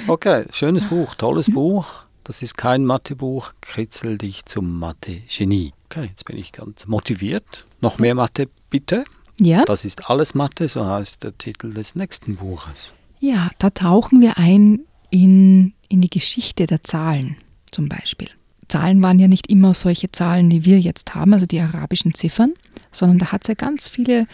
Okay, 0.07 0.45
schönes 0.51 0.85
Buch, 0.85 1.15
tolles 1.15 1.51
Buch. 1.51 2.05
Das 2.23 2.41
ist 2.41 2.55
kein 2.55 2.85
Mathebuch. 2.85 3.51
Kritzel 3.59 4.17
dich 4.17 4.45
zum 4.45 4.79
Mathe-Genie. 4.79 5.73
Okay, 5.89 6.05
jetzt 6.05 6.23
bin 6.23 6.37
ich 6.37 6.53
ganz 6.53 6.87
motiviert. 6.87 7.65
Noch 7.81 7.99
mehr 7.99 8.15
Mathe, 8.15 8.47
bitte. 8.69 9.03
Ja. 9.37 9.65
Das 9.65 9.83
ist 9.83 10.09
alles 10.09 10.33
Mathe, 10.33 10.69
so 10.69 10.85
heißt 10.85 11.25
der 11.25 11.37
Titel 11.37 11.73
des 11.73 11.93
nächsten 11.93 12.37
Buches. 12.37 12.93
Ja, 13.19 13.51
da 13.59 13.69
tauchen 13.69 14.21
wir 14.21 14.37
ein 14.37 14.79
in, 15.09 15.73
in 15.89 15.99
die 15.99 16.09
Geschichte 16.09 16.67
der 16.67 16.81
Zahlen 16.85 17.35
zum 17.75 17.89
Beispiel. 17.89 18.29
Zahlen 18.67 19.01
waren 19.03 19.19
ja 19.19 19.27
nicht 19.27 19.47
immer 19.47 19.73
solche 19.73 20.11
Zahlen, 20.11 20.49
die 20.49 20.65
wir 20.65 20.79
jetzt 20.79 21.13
haben, 21.13 21.33
also 21.33 21.45
die 21.45 21.59
arabischen 21.59 22.15
Ziffern, 22.15 22.53
sondern 22.91 23.19
da 23.19 23.31
hat 23.31 23.43
es 23.43 23.49
ja 23.49 23.53
ganz 23.53 23.87
viele 23.87 24.27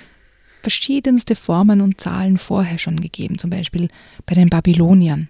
verschiedenste 0.62 1.36
Formen 1.36 1.82
und 1.82 2.00
Zahlen 2.00 2.38
vorher 2.38 2.78
schon 2.78 2.98
gegeben, 2.98 3.40
zum 3.40 3.50
Beispiel 3.50 3.90
bei 4.26 4.36
den 4.36 4.50
Babyloniern. 4.50 5.28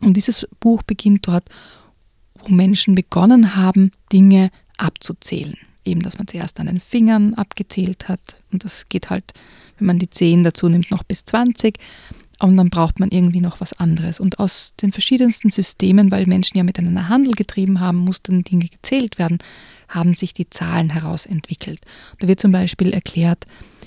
Und 0.00 0.14
dieses 0.16 0.46
Buch 0.58 0.82
beginnt 0.82 1.28
dort, 1.28 1.48
wo 2.34 2.48
Menschen 2.52 2.96
begonnen 2.96 3.54
haben, 3.54 3.92
Dinge 4.12 4.50
abzuzählen. 4.76 5.56
Eben, 5.84 6.02
dass 6.02 6.18
man 6.18 6.26
zuerst 6.26 6.58
an 6.60 6.66
den 6.66 6.80
Fingern 6.80 7.34
abgezählt 7.34 8.08
hat. 8.08 8.20
Und 8.52 8.64
das 8.64 8.88
geht 8.88 9.10
halt, 9.10 9.32
wenn 9.78 9.86
man 9.86 9.98
die 9.98 10.10
10 10.10 10.42
dazu 10.42 10.68
nimmt, 10.68 10.90
noch 10.90 11.04
bis 11.04 11.24
20. 11.24 11.78
Und 12.38 12.56
dann 12.56 12.70
braucht 12.70 12.98
man 12.98 13.10
irgendwie 13.10 13.40
noch 13.40 13.60
was 13.60 13.72
anderes. 13.72 14.18
Und 14.18 14.38
aus 14.38 14.74
den 14.80 14.92
verschiedensten 14.92 15.50
Systemen, 15.50 16.10
weil 16.10 16.26
Menschen 16.26 16.56
ja 16.56 16.64
miteinander 16.64 17.08
Handel 17.08 17.34
getrieben 17.34 17.80
haben, 17.80 17.98
mussten 17.98 18.42
Dinge 18.42 18.66
gezählt 18.66 19.18
werden, 19.18 19.38
haben 19.88 20.14
sich 20.14 20.34
die 20.34 20.50
Zahlen 20.50 20.90
herausentwickelt. 20.90 21.80
Da 22.18 22.28
wird 22.28 22.40
zum 22.40 22.52
Beispiel 22.52 22.92
erklärt, 22.92 23.46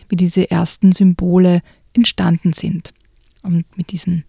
wie 0.10 0.16
diese 0.16 0.50
ersten 0.50 0.92
Symbole 0.92 1.62
entstanden 1.94 2.54
sind. 2.54 2.94
Und 3.42 3.66
mit 3.78 3.92
diesen 3.92 4.24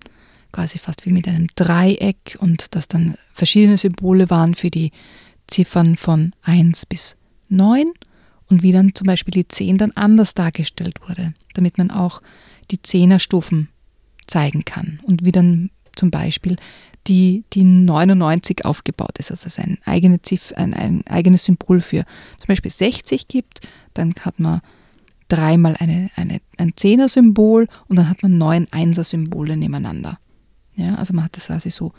quasi 0.52 0.78
fast 0.78 1.04
wie 1.04 1.10
mit 1.10 1.28
einem 1.28 1.48
Dreieck 1.54 2.36
und 2.40 2.74
dass 2.74 2.88
dann 2.88 3.16
verschiedene 3.34 3.76
Symbole 3.76 4.30
waren 4.30 4.54
für 4.54 4.70
die 4.70 4.90
Ziffern 5.46 5.96
von 5.96 6.32
1 6.42 6.86
bis 6.86 7.16
9 7.50 7.92
und 8.48 8.62
wie 8.62 8.72
dann 8.72 8.94
zum 8.94 9.06
Beispiel 9.06 9.32
die 9.32 9.48
10 9.48 9.78
dann 9.78 9.92
anders 9.92 10.34
dargestellt 10.34 11.00
wurde, 11.06 11.34
damit 11.54 11.78
man 11.78 11.90
auch 11.90 12.22
die 12.70 12.80
Zehnerstufen 12.80 13.68
zeigen 14.26 14.64
kann 14.64 15.00
und 15.04 15.24
wie 15.24 15.32
dann 15.32 15.70
zum 15.94 16.10
Beispiel 16.10 16.56
die, 17.06 17.44
die 17.52 17.64
99 17.64 18.64
aufgebaut 18.64 19.18
ist, 19.18 19.30
also 19.30 19.46
es 19.46 19.58
ein, 19.58 19.78
eigene 19.84 20.20
ein, 20.56 20.74
ein 20.74 21.06
eigenes 21.06 21.44
Symbol 21.44 21.80
für 21.80 22.04
zum 22.38 22.46
Beispiel 22.48 22.70
60 22.70 23.28
gibt, 23.28 23.60
dann 23.94 24.14
hat 24.20 24.38
man 24.38 24.60
dreimal 25.28 25.76
eine, 25.78 26.10
eine, 26.16 26.40
ein 26.58 26.72
Zehner-Symbol 26.76 27.68
und 27.88 27.96
dann 27.96 28.08
hat 28.08 28.22
man 28.22 28.38
neun 28.38 28.68
Einser-Symbole 28.70 29.56
nebeneinander. 29.56 30.18
Ja, 30.76 30.96
also 30.96 31.14
man 31.14 31.24
hat 31.24 31.36
das 31.36 31.46
quasi 31.46 31.70
so 31.70 31.92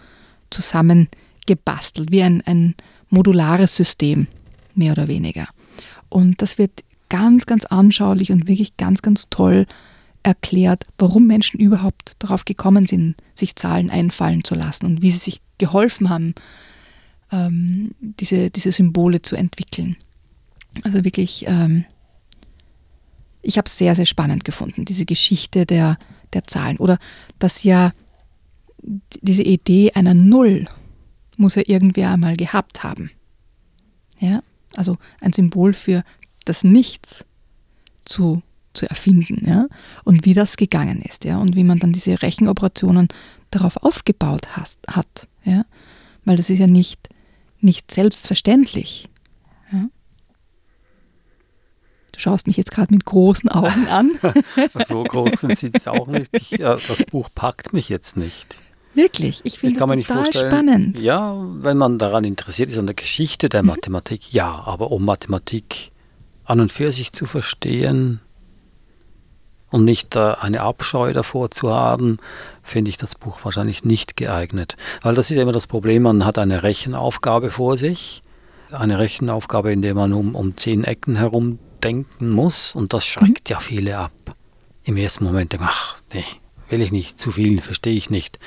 zusammengebastelt, 0.50 2.12
wie 2.12 2.24
ein, 2.24 2.42
ein 2.46 2.76
modulares 3.10 3.76
System, 3.76 4.28
mehr 4.76 4.92
oder 4.94 5.08
weniger. 5.08 5.48
Und 6.10 6.42
das 6.42 6.58
wird 6.58 6.84
ganz, 7.10 7.46
ganz 7.46 7.66
anschaulich 7.66 8.32
und 8.32 8.48
wirklich 8.48 8.78
ganz, 8.78 9.02
ganz 9.02 9.28
toll 9.30 9.66
erklärt, 10.28 10.84
warum 10.98 11.26
Menschen 11.26 11.58
überhaupt 11.58 12.18
darauf 12.20 12.44
gekommen 12.44 12.86
sind, 12.86 13.16
sich 13.34 13.56
Zahlen 13.56 13.90
einfallen 13.90 14.44
zu 14.44 14.56
lassen 14.56 14.86
und 14.86 15.02
wie 15.02 15.10
sie 15.10 15.20
sich 15.20 15.42
geholfen 15.58 16.10
haben, 16.10 16.36
ähm, 17.32 17.96
diese, 18.02 18.50
diese 18.50 18.74
Symbole 18.74 19.22
zu 19.22 19.38
entwickeln. 19.38 19.96
Also 20.84 21.06
wirklich, 21.06 21.46
ähm, 21.48 21.86
ich 23.42 23.58
habe 23.58 23.68
es 23.68 23.78
sehr, 23.78 23.96
sehr 23.96 24.06
spannend 24.06 24.44
gefunden, 24.44 24.84
diese 24.84 25.06
Geschichte 25.06 25.66
der, 25.66 25.98
der 26.34 26.44
Zahlen. 26.44 26.78
Oder 26.78 27.00
dass 27.40 27.64
ja 27.64 27.94
diese 29.22 29.44
Idee 29.44 29.94
einer 29.94 30.14
Null 30.14 30.66
muss 31.38 31.56
er 31.56 31.70
irgendwer 31.70 32.12
einmal 32.12 32.36
gehabt 32.36 32.84
haben. 32.84 33.12
Ja, 34.20 34.42
also 34.76 34.98
ein 35.22 35.32
Symbol 35.32 35.72
für 35.72 36.04
das 36.44 36.66
Nichts 36.66 37.24
zu, 38.04 38.42
zu 38.78 38.90
erfinden, 38.90 39.44
ja, 39.48 39.68
und 40.04 40.26
wie 40.26 40.34
das 40.34 40.58
gegangen 40.58 41.02
ist, 41.02 41.26
ja, 41.26 41.38
und 41.38 41.56
wie 41.56 41.64
man 41.64 41.80
dann 41.80 41.92
diese 41.92 42.22
Rechenoperationen 42.22 43.10
darauf 43.52 43.78
aufgebaut 43.78 44.56
has, 44.56 44.78
hat, 44.88 45.28
ja, 45.44 45.66
weil 46.26 46.38
das 46.38 46.50
ist 46.50 46.60
ja 46.60 46.68
nicht, 46.68 47.10
nicht 47.60 47.92
selbstverständlich. 47.92 49.10
Ja. 49.72 49.90
Du 52.14 52.20
schaust 52.20 52.48
mich 52.48 52.58
jetzt 52.58 52.72
gerade 52.72 52.94
mit 52.94 53.06
großen 53.06 53.50
Augen 53.50 53.88
an. 53.90 54.12
so 54.86 55.04
groß 55.04 55.42
sind 55.42 55.58
sie 55.58 55.68
jetzt 55.68 55.88
auch 55.88 56.08
nicht. 56.08 56.30
Ich, 56.34 56.50
das 56.60 57.06
Buch 57.06 57.30
packt 57.34 57.74
mich 57.74 57.90
jetzt 57.90 58.18
nicht. 58.18 58.58
Wirklich, 58.94 59.42
ich 59.44 59.60
finde 59.60 59.80
das 59.80 59.90
total 60.08 60.34
spannend. 60.34 61.00
Ja, 61.00 61.38
wenn 61.62 61.78
man 61.78 62.00
daran 62.00 62.24
interessiert 62.24 62.72
ist, 62.72 62.80
an 62.80 62.88
der 62.88 62.96
Geschichte 62.96 63.48
der 63.48 63.62
mhm. 63.62 63.68
Mathematik, 63.68 64.34
ja, 64.34 64.64
aber 64.66 64.90
um 64.90 65.06
Mathematik 65.06 65.92
an 66.46 66.60
und 66.60 66.72
für 66.72 66.92
sich 66.92 67.14
zu 67.14 67.26
verstehen 67.26 68.22
und 69.70 69.84
nicht 69.84 70.16
äh, 70.16 70.34
eine 70.40 70.62
Abscheu 70.62 71.14
davor 71.14 71.52
zu 71.52 71.72
haben, 71.74 72.18
finde 72.64 72.90
ich 72.90 72.98
das 72.98 73.16
Buch 73.16 73.40
wahrscheinlich 73.44 73.84
nicht 73.84 74.18
geeignet. 74.18 74.78
Weil 75.02 75.16
das 75.16 75.32
ist 75.32 75.38
immer 75.38 75.52
das 75.52 75.68
Problem, 75.68 76.04
man 76.04 76.26
hat 76.26 76.38
eine 76.38 76.64
Rechenaufgabe 76.64 77.50
vor 77.50 77.78
sich, 77.78 78.22
eine 78.72 79.00
Rechenaufgabe, 79.00 79.72
in 79.72 79.82
der 79.82 79.96
man 79.96 80.14
um, 80.14 80.36
um 80.36 80.58
zehn 80.58 80.84
Ecken 80.84 81.16
herum 81.16 81.60
denken 81.84 82.30
muss 82.30 82.76
und 82.76 82.94
das 82.94 83.06
schreckt 83.06 83.50
mhm. 83.50 83.54
ja 83.54 83.60
viele 83.60 83.98
ab. 83.98 84.12
Im 84.84 84.98
ersten 84.98 85.26
Moment 85.26 85.56
ach 85.60 86.02
nee, 86.14 86.24
will 86.70 86.82
ich 86.82 86.92
nicht, 86.92 87.20
zu 87.20 87.32
viel 87.32 87.62
verstehe 87.62 87.96
ich 87.96 88.10
nicht. 88.10 88.40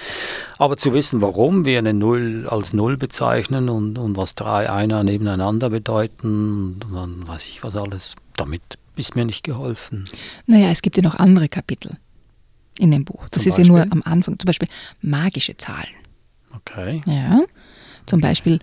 Aber 0.58 0.76
zu 0.76 0.92
wissen, 0.92 1.20
warum 1.20 1.64
wir 1.64 1.78
eine 1.78 1.94
Null 1.94 2.46
als 2.48 2.72
Null 2.72 2.96
bezeichnen 2.96 3.68
und, 3.68 3.98
und 3.98 4.16
was 4.16 4.34
drei 4.34 4.70
Einer 4.70 5.02
nebeneinander 5.04 5.70
bedeuten 5.70 6.80
und 6.82 6.94
dann 6.94 7.28
weiß 7.28 7.46
ich 7.46 7.62
was 7.62 7.76
alles, 7.76 8.16
damit 8.36 8.62
ist 9.00 9.16
mir 9.16 9.24
nicht 9.24 9.42
geholfen. 9.42 10.04
Naja, 10.46 10.70
es 10.70 10.82
gibt 10.82 10.96
ja 10.96 11.02
noch 11.02 11.16
andere 11.16 11.48
Kapitel 11.48 11.96
in 12.78 12.90
dem 12.90 13.04
Buch. 13.04 13.28
Das 13.30 13.42
zum 13.42 13.50
ist 13.50 13.56
Beispiel? 13.56 13.76
ja 13.76 13.84
nur 13.84 13.92
am 13.92 14.02
Anfang, 14.04 14.38
zum 14.38 14.46
Beispiel 14.46 14.68
magische 15.02 15.56
Zahlen. 15.56 15.88
Okay. 16.54 17.02
Ja, 17.06 17.42
zum 18.06 18.20
Beispiel 18.20 18.58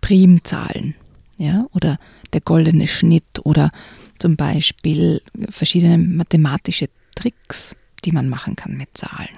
Primzahlen, 0.00 0.94
ja, 1.38 1.66
oder 1.72 1.98
der 2.32 2.40
goldene 2.40 2.86
Schnitt 2.86 3.40
oder 3.44 3.70
zum 4.18 4.36
Beispiel 4.36 5.22
verschiedene 5.50 5.98
mathematische 5.98 6.88
Tricks 7.14 7.74
die 8.04 8.12
man 8.12 8.28
machen 8.28 8.56
kann 8.56 8.76
mit 8.76 8.96
Zahlen. 8.96 9.28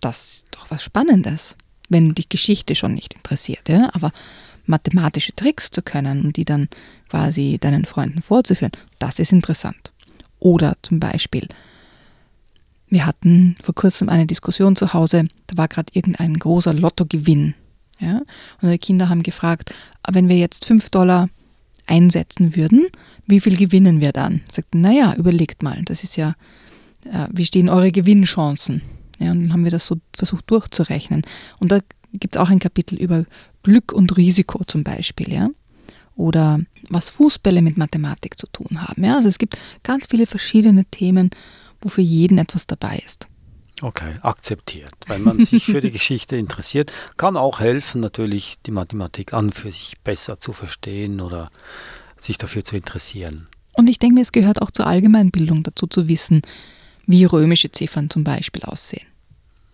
Das 0.00 0.28
ist 0.28 0.46
doch 0.50 0.70
was 0.70 0.82
Spannendes, 0.82 1.56
wenn 1.88 2.14
die 2.14 2.28
Geschichte 2.28 2.74
schon 2.74 2.94
nicht 2.94 3.14
interessiert, 3.14 3.68
ja? 3.68 3.90
aber 3.92 4.12
mathematische 4.66 5.34
Tricks 5.34 5.70
zu 5.70 5.82
können 5.82 6.24
und 6.24 6.36
die 6.36 6.44
dann 6.44 6.68
quasi 7.08 7.58
deinen 7.60 7.84
Freunden 7.84 8.22
vorzuführen, 8.22 8.72
das 8.98 9.18
ist 9.18 9.32
interessant. 9.32 9.92
Oder 10.38 10.76
zum 10.82 11.00
Beispiel, 11.00 11.48
wir 12.88 13.06
hatten 13.06 13.56
vor 13.62 13.74
kurzem 13.74 14.08
eine 14.08 14.26
Diskussion 14.26 14.76
zu 14.76 14.92
Hause, 14.92 15.28
da 15.46 15.56
war 15.56 15.68
gerade 15.68 15.92
irgendein 15.92 16.34
großer 16.34 16.74
Lottogewinn. 16.74 17.54
Ja? 17.98 18.22
Und 18.60 18.70
die 18.70 18.78
Kinder 18.78 19.08
haben 19.08 19.22
gefragt, 19.22 19.74
wenn 20.08 20.28
wir 20.28 20.36
jetzt 20.36 20.64
5 20.64 20.90
Dollar 20.90 21.28
einsetzen 21.86 22.56
würden, 22.56 22.86
wie 23.26 23.40
viel 23.40 23.56
gewinnen 23.56 24.00
wir 24.00 24.12
dann? 24.12 24.42
Sagten, 24.50 24.80
naja, 24.80 25.14
überlegt 25.14 25.62
mal, 25.62 25.82
das 25.84 26.02
ist 26.02 26.16
ja 26.16 26.34
äh, 27.12 27.28
wie 27.30 27.44
stehen 27.44 27.68
eure 27.68 27.92
Gewinnchancen? 27.92 28.82
Ja, 29.18 29.30
und 29.30 29.44
dann 29.44 29.52
haben 29.52 29.64
wir 29.64 29.70
das 29.70 29.86
so 29.86 29.96
versucht 30.14 30.50
durchzurechnen. 30.50 31.22
Und 31.58 31.72
da 31.72 31.80
gibt 32.12 32.36
es 32.36 32.42
auch 32.42 32.50
ein 32.50 32.58
Kapitel 32.58 32.96
über 32.96 33.24
Glück 33.62 33.92
und 33.92 34.16
Risiko 34.16 34.64
zum 34.64 34.84
Beispiel, 34.84 35.32
ja. 35.32 35.48
Oder 36.14 36.60
was 36.88 37.10
Fußbälle 37.10 37.60
mit 37.60 37.76
Mathematik 37.76 38.38
zu 38.38 38.46
tun 38.46 38.82
haben. 38.82 39.04
Ja? 39.04 39.16
Also 39.16 39.28
es 39.28 39.38
gibt 39.38 39.58
ganz 39.82 40.06
viele 40.08 40.26
verschiedene 40.26 40.86
Themen, 40.86 41.30
wo 41.80 41.90
für 41.90 42.00
jeden 42.00 42.38
etwas 42.38 42.66
dabei 42.66 43.02
ist. 43.04 43.28
Okay, 43.82 44.14
akzeptiert. 44.22 44.94
Wenn 45.06 45.22
man 45.22 45.44
sich 45.44 45.66
für 45.66 45.82
die 45.82 45.90
Geschichte 45.92 46.36
interessiert, 46.36 46.90
kann 47.18 47.36
auch 47.36 47.60
helfen, 47.60 48.00
natürlich 48.00 48.56
die 48.64 48.70
Mathematik 48.70 49.34
an 49.34 49.52
für 49.52 49.70
sich 49.70 49.98
besser 50.02 50.40
zu 50.40 50.54
verstehen 50.54 51.20
oder 51.20 51.50
sich 52.16 52.38
dafür 52.38 52.64
zu 52.64 52.76
interessieren. 52.76 53.48
Und 53.74 53.88
ich 53.90 53.98
denke 53.98 54.14
mir, 54.14 54.22
es 54.22 54.32
gehört 54.32 54.62
auch 54.62 54.70
zur 54.70 54.86
Allgemeinbildung 54.86 55.62
dazu 55.62 55.86
zu 55.86 56.08
wissen, 56.08 56.40
wie 57.06 57.26
römische 57.26 57.70
Ziffern 57.70 58.08
zum 58.08 58.24
Beispiel 58.24 58.62
aussehen. 58.62 59.06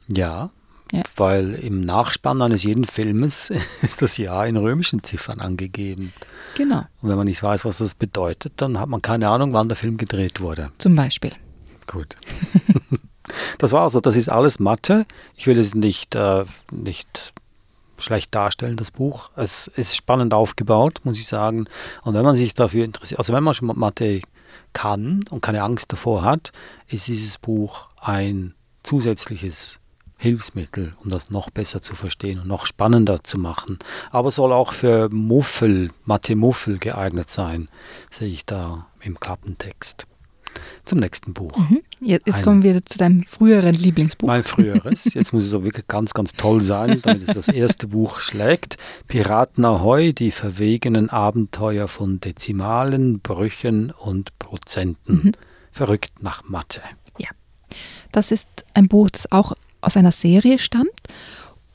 Ja, 0.09 0.51
ja, 0.93 1.03
weil 1.17 1.55
im 1.55 1.81
Nachspann 1.81 2.43
eines 2.43 2.65
jeden 2.65 2.85
Filmes 2.85 3.51
ist 3.83 4.03
das 4.03 4.19
Jahr 4.19 4.47
in 4.47 4.57
römischen 4.57 5.03
Ziffern 5.03 5.41
angegeben. 5.41 6.13
Genau. 6.55 6.85
Und 7.01 7.09
wenn 7.09 7.17
man 7.17 7.27
nicht 7.27 7.43
weiß, 7.43 7.65
was 7.65 7.79
das 7.79 7.95
bedeutet, 7.95 8.53
dann 8.57 8.79
hat 8.79 8.91
man 8.91 9.01
keine 9.01 9.29
Ahnung, 9.29 9.55
wann 9.55 9.69
der 9.69 9.77
Film 9.77 9.97
gedreht 9.97 10.43
wurde. 10.43 10.71
Zum 10.77 10.95
Beispiel. 10.95 11.33
Gut. 11.87 12.17
das 13.59 13.73
war 13.73 13.85
also, 13.85 14.01
das 14.01 14.17
ist 14.17 14.29
alles 14.29 14.59
Mathe. 14.59 15.07
Ich 15.35 15.47
will 15.47 15.59
es 15.59 15.75
nicht, 15.75 16.15
äh, 16.15 16.45
nicht 16.71 17.33
schlecht 17.97 18.35
darstellen, 18.35 18.77
das 18.77 18.91
Buch. 18.91 19.31
Es 19.35 19.69
ist 19.69 19.97
spannend 19.97 20.35
aufgebaut, 20.35 21.01
muss 21.05 21.19
ich 21.19 21.27
sagen. 21.27 21.69
Und 22.03 22.13
wenn 22.13 22.25
man 22.25 22.37
sich 22.37 22.53
dafür 22.53 22.85
interessiert, 22.85 23.19
also 23.19 23.33
wenn 23.33 23.43
man 23.43 23.55
schon 23.55 23.69
Mathe 23.79 24.21
kann 24.75 25.25
und 25.31 25.41
keine 25.41 25.63
Angst 25.63 25.91
davor 25.91 26.23
hat, 26.23 26.53
ist 26.89 27.07
dieses 27.09 27.39
Buch 27.39 27.89
ein 27.99 28.55
zusätzliches 28.83 29.79
Hilfsmittel, 30.23 30.95
um 31.03 31.11
das 31.11 31.31
noch 31.31 31.51
besser 31.51 31.83
zu 31.83 31.97
verstehen 31.97 32.39
und 32.39 32.47
noch 32.47 32.65
spannender 32.65 33.25
zu 33.25 33.39
machen. 33.39 33.81
Aber 34.13 34.31
soll 34.31 34.53
auch 34.53 34.73
für 34.73 35.09
Muffel, 35.09 35.91
Mathe-Muffel 36.05 36.79
geeignet 36.79 37.29
sein, 37.29 37.69
sehe 38.09 38.29
ich 38.29 38.47
da 38.47 38.87
im 39.01 39.19
Klappentext 39.19 40.07
zum 40.85 41.01
nächsten 41.01 41.33
Buch. 41.33 41.59
Mhm. 41.59 41.83
Jetzt, 42.01 42.27
jetzt 42.29 42.43
kommen 42.45 42.63
wir 42.63 42.85
zu 42.85 42.99
deinem 42.99 43.25
früheren 43.25 43.75
Lieblingsbuch. 43.75 44.29
Mein 44.29 44.45
früheres. 44.45 45.13
Jetzt 45.13 45.33
muss 45.33 45.43
es 45.43 45.55
auch 45.55 45.65
wirklich 45.65 45.89
ganz, 45.89 46.15
ganz 46.15 46.35
toll 46.35 46.63
sein, 46.63 47.01
damit 47.03 47.23
es 47.23 47.35
das 47.35 47.49
erste 47.49 47.89
Buch 47.89 48.21
schlägt. 48.21 48.77
Piraten 49.09 49.65
Ahoi, 49.65 50.13
die 50.13 50.31
verwegenen 50.31 51.11
Abenteuer 51.11 51.89
von 51.89 52.21
Dezimalen, 52.21 53.19
Brüchen 53.19 53.91
und 53.91 54.39
Prozenten. 54.39 55.15
Mhm. 55.15 55.33
Verrückt 55.73 56.23
nach 56.23 56.45
Mathe. 56.45 56.83
Ja. 57.19 57.31
Das 58.13 58.31
ist 58.31 58.49
ein 58.75 58.87
Buch, 58.87 59.11
das 59.11 59.33
auch 59.33 59.55
aus 59.83 59.97
einer 59.97 60.13
Serie 60.13 60.59
stammt 60.59 60.91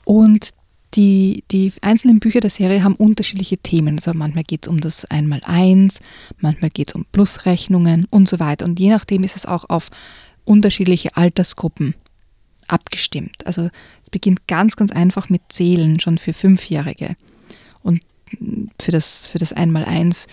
und 0.04 0.50
die, 0.94 1.44
die 1.50 1.72
einzelnen 1.82 2.18
Bücher 2.18 2.40
der 2.40 2.50
Serie 2.50 2.82
haben 2.82 2.94
unterschiedliche 2.94 3.58
Themen. 3.58 3.96
Also 3.96 4.14
manchmal 4.14 4.44
geht 4.44 4.64
es 4.64 4.68
um 4.68 4.80
das 4.80 5.04
Einmaleins, 5.04 6.00
manchmal 6.38 6.70
geht 6.70 6.88
es 6.88 6.94
um 6.94 7.04
Plusrechnungen 7.12 8.06
und 8.10 8.28
so 8.28 8.38
weiter. 8.38 8.64
Und 8.64 8.80
je 8.80 8.88
nachdem 8.88 9.22
ist 9.22 9.36
es 9.36 9.44
auch 9.46 9.68
auf 9.68 9.90
unterschiedliche 10.44 11.16
Altersgruppen 11.16 11.94
abgestimmt. 12.68 13.46
Also 13.46 13.68
es 14.02 14.10
beginnt 14.10 14.46
ganz, 14.46 14.76
ganz 14.76 14.90
einfach 14.90 15.28
mit 15.28 15.42
Zählen, 15.50 16.00
schon 16.00 16.18
für 16.18 16.32
Fünfjährige. 16.32 17.16
Und 17.82 18.02
für 18.80 18.90
das, 18.90 19.26
für 19.26 19.38
das 19.38 19.52
Einmaleins 19.52 20.26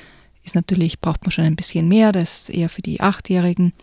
ist 0.44 0.56
natürlich, 0.56 1.00
braucht 1.00 1.24
man 1.24 1.32
schon 1.32 1.46
ein 1.46 1.56
bisschen 1.56 1.88
mehr, 1.88 2.12
das 2.12 2.42
ist 2.42 2.50
eher 2.50 2.70
für 2.70 2.82
die 2.82 3.02
Achtjährigen. 3.02 3.74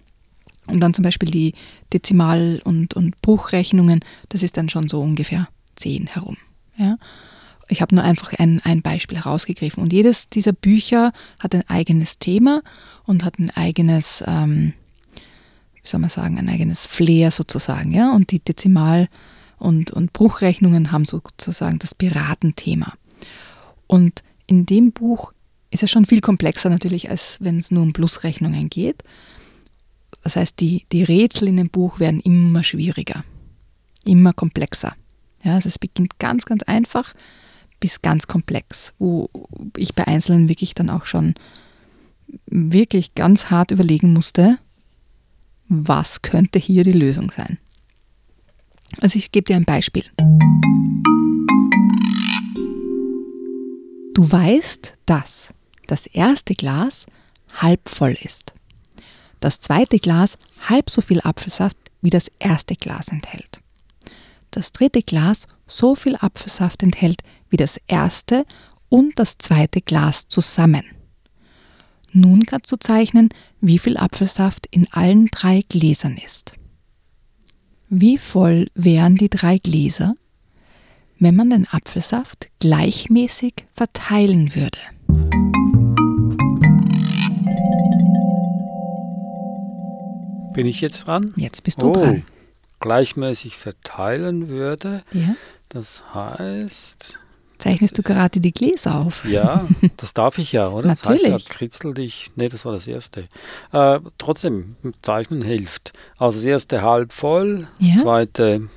Und 0.67 0.81
dann 0.81 0.95
zum 0.95 1.03
Beispiel 1.03 1.31
die 1.31 1.55
Dezimal- 1.93 2.61
und, 2.65 2.95
und 2.95 3.21
Bruchrechnungen, 3.21 4.01
das 4.29 4.43
ist 4.43 4.57
dann 4.57 4.69
schon 4.69 4.89
so 4.89 5.01
ungefähr 5.01 5.49
zehn 5.75 6.07
herum. 6.07 6.37
Ja? 6.77 6.97
Ich 7.69 7.83
habe 7.83 7.95
nur 7.95 8.05
einfach 8.05 8.33
ein, 8.35 8.61
ein 8.65 8.83
Beispiel 8.83 9.19
herausgegriffen. 9.19 9.83
Und 9.83 9.93
jedes 9.93 10.29
dieser 10.29 10.53
Bücher 10.53 11.13
hat 11.41 11.55
ein 11.55 11.69
eigenes 11.69 12.19
Thema 12.19 12.63
und 13.05 13.25
hat 13.25 13.39
ein 13.39 13.51
eigenes, 13.51 14.23
ähm, 14.27 14.75
wie 15.83 15.89
soll 15.89 16.01
man 16.01 16.11
sagen, 16.11 16.39
ein 16.39 16.49
eigenes 16.49 16.87
Flair 16.87 17.31
sozusagen. 17.31 17.93
Ja? 17.93 18.15
Und 18.15 18.31
die 18.31 18.41
Dezimal- 18.41 19.09
und, 19.59 19.91
und 19.91 20.13
Bruchrechnungen 20.13 20.93
haben 20.93 21.05
sozusagen 21.05 21.79
das 21.79 21.95
Piratenthema. 21.95 22.95
Und 23.87 24.23
in 24.47 24.67
dem 24.67 24.93
Buch 24.93 25.33
ist 25.71 25.83
es 25.83 25.91
schon 25.91 26.05
viel 26.05 26.21
komplexer 26.21 26.69
natürlich, 26.69 27.11
als 27.11 27.39
wenn 27.41 27.59
es 27.59 27.71
nur 27.71 27.83
um 27.83 27.93
Plusrechnungen 27.93 28.69
geht. 28.69 29.03
Das 30.23 30.37
heißt, 30.37 30.61
die, 30.61 30.87
die 30.93 31.03
Rätsel 31.03 31.49
in 31.49 31.57
dem 31.57 31.69
Buch 31.69 31.99
werden 31.99 32.21
immer 32.21 32.65
schwieriger, 32.65 33.25
immer 34.05 34.33
komplexer. 34.33 34.95
Ja, 35.43 35.55
also 35.55 35.69
es 35.69 35.79
beginnt 35.79 36.19
ganz, 36.19 36.45
ganz 36.45 36.63
einfach 36.63 37.15
bis 37.81 38.01
ganz 38.01 38.29
komplex, 38.29 38.95
wo 38.99 39.29
ich 39.77 39.95
bei 39.95 40.07
Einzelnen 40.07 40.49
wirklich 40.49 40.75
dann 40.75 40.89
auch 40.89 41.05
schon 41.05 41.35
wirklich 42.47 43.15
ganz 43.15 43.51
hart 43.51 43.73
überlegen 43.73 44.13
musste, 44.13 44.59
was 45.69 46.23
könnte 46.23 46.59
hier 46.59 46.85
die 46.85 46.93
Lösung 46.93 47.31
sein? 47.31 47.59
Also 49.01 49.19
ich 49.19 49.33
gebe 49.33 49.47
dir 49.47 49.57
ein 49.57 49.65
Beispiel. 49.65 50.05
Du 54.15 54.31
weißt, 54.31 54.97
dass 55.07 55.55
das 55.87 56.07
erste 56.07 56.55
Glas 56.55 57.07
halb 57.55 57.89
voll 57.89 58.17
ist. 58.23 58.55
Das 59.43 59.59
zweite 59.59 59.99
Glas 59.99 60.39
halb 60.69 60.89
so 60.89 61.01
viel 61.01 61.21
Apfelsaft 61.21 61.77
wie 62.01 62.11
das 62.11 62.31
erste 62.39 62.77
Glas 62.77 63.09
enthält. 63.09 63.61
Das 64.53 64.71
dritte 64.71 65.03
Glas 65.03 65.49
so 65.67 65.97
viel 65.97 66.15
Apfelsaft 66.15 66.85
enthält 66.85 67.23
wie 67.51 67.57
das 67.57 67.81
erste 67.89 68.47
und 68.89 69.19
das 69.19 69.39
zweite 69.39 69.81
Glas 69.81 70.29
zusammen. 70.29 70.85
Nun 72.13 72.45
kannst 72.45 72.71
du 72.71 72.77
zeichnen, 72.77 73.31
wie 73.61 73.81
viel 73.81 73.97
Apfelsaft 73.97 74.69
in 74.71 74.87
allen 74.93 75.27
drei 75.27 75.63
Gläsern 75.69 76.19
ist. 76.25 76.55
Wie 77.89 78.19
voll 78.19 78.69
wären 78.77 79.17
die 79.17 79.29
drei 79.29 79.59
Gläser, 79.59 80.15
wenn 81.19 81.35
man 81.35 81.51
den 81.51 81.67
Apfelsaft 81.67 82.49
gleichmäßig 82.61 83.67
verteilen 83.75 84.55
würde? 84.55 85.52
Bin 90.55 90.67
ich 90.67 90.81
jetzt 90.81 91.07
dran? 91.07 91.33
Jetzt 91.37 91.63
bist 91.65 91.83
du 91.83 91.91
oh, 91.91 91.93
dran. 91.93 92.25
Gleichmäßig 92.81 93.57
verteilen 93.57 94.49
würde. 94.49 95.03
Ja. 95.13 95.35
Das 95.69 96.05
heißt, 96.15 97.21
Zeichnest 97.59 97.97
du 97.97 98.03
gerade 98.03 98.41
die 98.41 98.53
Gläser 98.53 98.99
auf? 99.01 99.25
ja, 99.25 99.67
das 99.97 100.15
darf 100.15 100.39
ich 100.39 100.53
ja, 100.53 100.69
oder? 100.69 100.89
Das 100.89 101.05
heißt 101.05 101.25
Natürlich. 101.25 101.49
ja, 101.49 101.55
kritzel 101.55 101.95
dich. 101.95 102.31
Nee, 102.37 102.49
das 102.49 102.65
war 102.65 102.73
das 102.73 102.87
erste. 102.87 103.29
Äh, 103.73 104.01
trotzdem, 104.19 104.77
Zeichnen 105.03 105.43
hilft. 105.43 105.93
Also 106.19 106.39
das 106.39 106.45
erste 106.45 106.83
halb 106.83 107.13
voll, 107.13 107.69
das 107.79 107.91
Ja. 107.91 107.95
zweite 107.97 108.69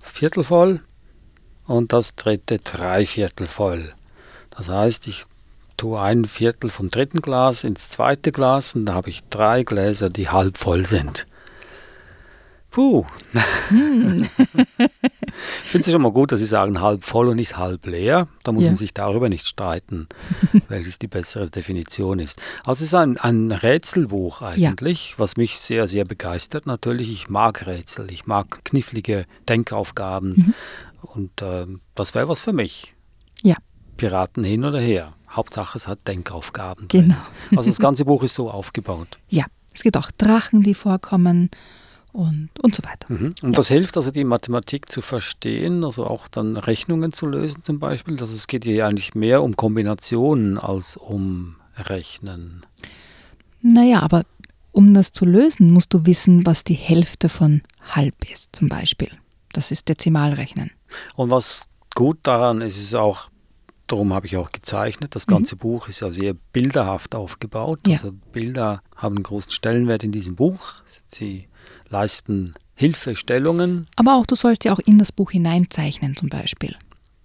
Viertel 0.00 0.44
voll 0.44 0.80
und 1.66 1.92
das 1.92 2.14
dritte 2.14 2.58
Dreiviertel 2.58 3.46
voll. 3.46 3.94
Das 4.50 4.68
heißt, 4.68 5.06
ich 5.08 5.24
tue 5.76 6.00
ein 6.00 6.24
Viertel 6.24 6.70
vom 6.70 6.90
dritten 6.90 7.20
Glas 7.20 7.64
ins 7.64 7.88
zweite 7.88 8.32
Glas 8.32 8.74
und 8.74 8.86
da 8.86 8.94
habe 8.94 9.10
ich 9.10 9.22
drei 9.30 9.62
Gläser, 9.62 10.10
die 10.10 10.28
halb 10.28 10.58
voll 10.58 10.86
sind. 10.86 11.26
Puh. 12.70 13.04
Hm. 13.68 14.26
ich 14.78 15.70
finde 15.70 15.86
es 15.86 15.92
schon 15.92 16.02
mal 16.02 16.10
gut, 16.10 16.32
dass 16.32 16.40
Sie 16.40 16.46
sagen 16.46 16.80
halb 16.80 17.04
voll 17.04 17.28
und 17.28 17.36
nicht 17.36 17.56
halb 17.56 17.86
leer. 17.86 18.26
Da 18.42 18.50
muss 18.50 18.64
Ja. 18.64 18.70
man 18.70 18.76
sich 18.76 18.92
darüber 18.92 19.28
nicht 19.28 19.46
streiten, 19.46 20.08
welches 20.68 20.98
die 20.98 21.06
bessere 21.06 21.50
Definition 21.50 22.18
ist. 22.18 22.40
Also 22.64 22.80
es 22.80 22.88
ist 22.88 22.94
ein, 22.94 23.16
ein 23.18 23.52
Rätselbuch 23.52 24.42
eigentlich, 24.42 25.14
was 25.18 25.36
mich 25.36 25.58
sehr, 25.60 25.86
sehr 25.86 26.04
begeistert 26.04 26.66
natürlich. 26.66 27.10
Ich 27.12 27.28
mag 27.28 27.64
Rätsel, 27.64 28.10
ich 28.10 28.26
mag 28.26 28.64
knifflige 28.64 29.24
Denkaufgaben 29.48 30.34
Mhm. 30.34 30.54
und 31.02 31.42
ähm, 31.42 31.80
das 31.94 32.12
wäre 32.16 32.28
was 32.28 32.40
für 32.40 32.52
mich. 32.52 32.94
Ja. 33.42 33.54
Piraten 33.96 34.42
hin 34.42 34.64
oder 34.64 34.80
her. 34.80 35.12
Hauptsache 35.34 35.78
es 35.78 35.88
hat 35.88 36.06
Denkaufgaben. 36.06 36.88
drin. 36.88 37.08
Genau. 37.08 37.58
Also 37.58 37.70
das 37.70 37.78
ganze 37.78 38.04
Buch 38.04 38.22
ist 38.22 38.34
so 38.34 38.50
aufgebaut. 38.50 39.18
Ja, 39.28 39.46
es 39.74 39.82
gibt 39.82 39.96
auch 39.96 40.10
Drachen, 40.12 40.62
die 40.62 40.74
vorkommen 40.74 41.50
und, 42.12 42.48
und 42.62 42.74
so 42.74 42.82
weiter. 42.84 43.12
Mhm. 43.12 43.34
Und 43.42 43.58
das 43.58 43.68
hilft 43.68 43.96
also, 43.96 44.12
die 44.12 44.22
Mathematik 44.22 44.88
zu 44.88 45.00
verstehen, 45.00 45.84
also 45.84 46.06
auch 46.06 46.28
dann 46.28 46.56
Rechnungen 46.56 47.12
zu 47.12 47.26
lösen 47.26 47.64
zum 47.64 47.80
Beispiel. 47.80 48.14
Also 48.20 48.32
es 48.34 48.46
geht 48.46 48.64
hier 48.64 48.86
eigentlich 48.86 49.16
mehr 49.16 49.42
um 49.42 49.56
Kombinationen 49.56 50.58
als 50.58 50.96
um 50.96 51.56
Rechnen. 51.76 52.64
Naja, 53.62 54.00
aber 54.00 54.22
um 54.70 54.94
das 54.94 55.10
zu 55.10 55.24
lösen, 55.24 55.72
musst 55.72 55.92
du 55.92 56.06
wissen, 56.06 56.46
was 56.46 56.62
die 56.62 56.74
Hälfte 56.74 57.28
von 57.28 57.62
halb 57.94 58.30
ist, 58.30 58.54
zum 58.54 58.68
Beispiel. 58.68 59.10
Das 59.52 59.70
ist 59.70 59.88
Dezimalrechnen. 59.88 60.70
Und 61.16 61.30
was 61.30 61.68
gut 61.94 62.18
daran 62.22 62.60
ist, 62.60 62.78
ist 62.78 62.94
auch, 62.94 63.28
darum 63.86 64.12
habe 64.14 64.26
ich 64.26 64.36
auch 64.36 64.52
gezeichnet, 64.52 65.14
das 65.14 65.26
ganze 65.26 65.56
Buch 65.56 65.88
ist 65.88 66.00
ja 66.00 66.10
sehr 66.12 66.34
bilderhaft 66.52 67.14
aufgebaut. 67.14 67.80
Ja. 67.86 67.94
Also 67.94 68.12
Bilder 68.32 68.82
haben 68.96 69.16
einen 69.16 69.22
großen 69.24 69.52
Stellenwert 69.52 70.04
in 70.04 70.12
diesem 70.12 70.36
Buch. 70.36 70.74
Sie 71.06 71.48
leisten 71.88 72.54
Hilfestellungen. 72.74 73.86
Aber 73.96 74.16
auch 74.16 74.26
du 74.26 74.34
sollst 74.34 74.64
ja 74.64 74.72
auch 74.72 74.78
in 74.80 74.98
das 74.98 75.12
Buch 75.12 75.30
hineinzeichnen, 75.30 76.16
zum 76.16 76.28
Beispiel. 76.28 76.76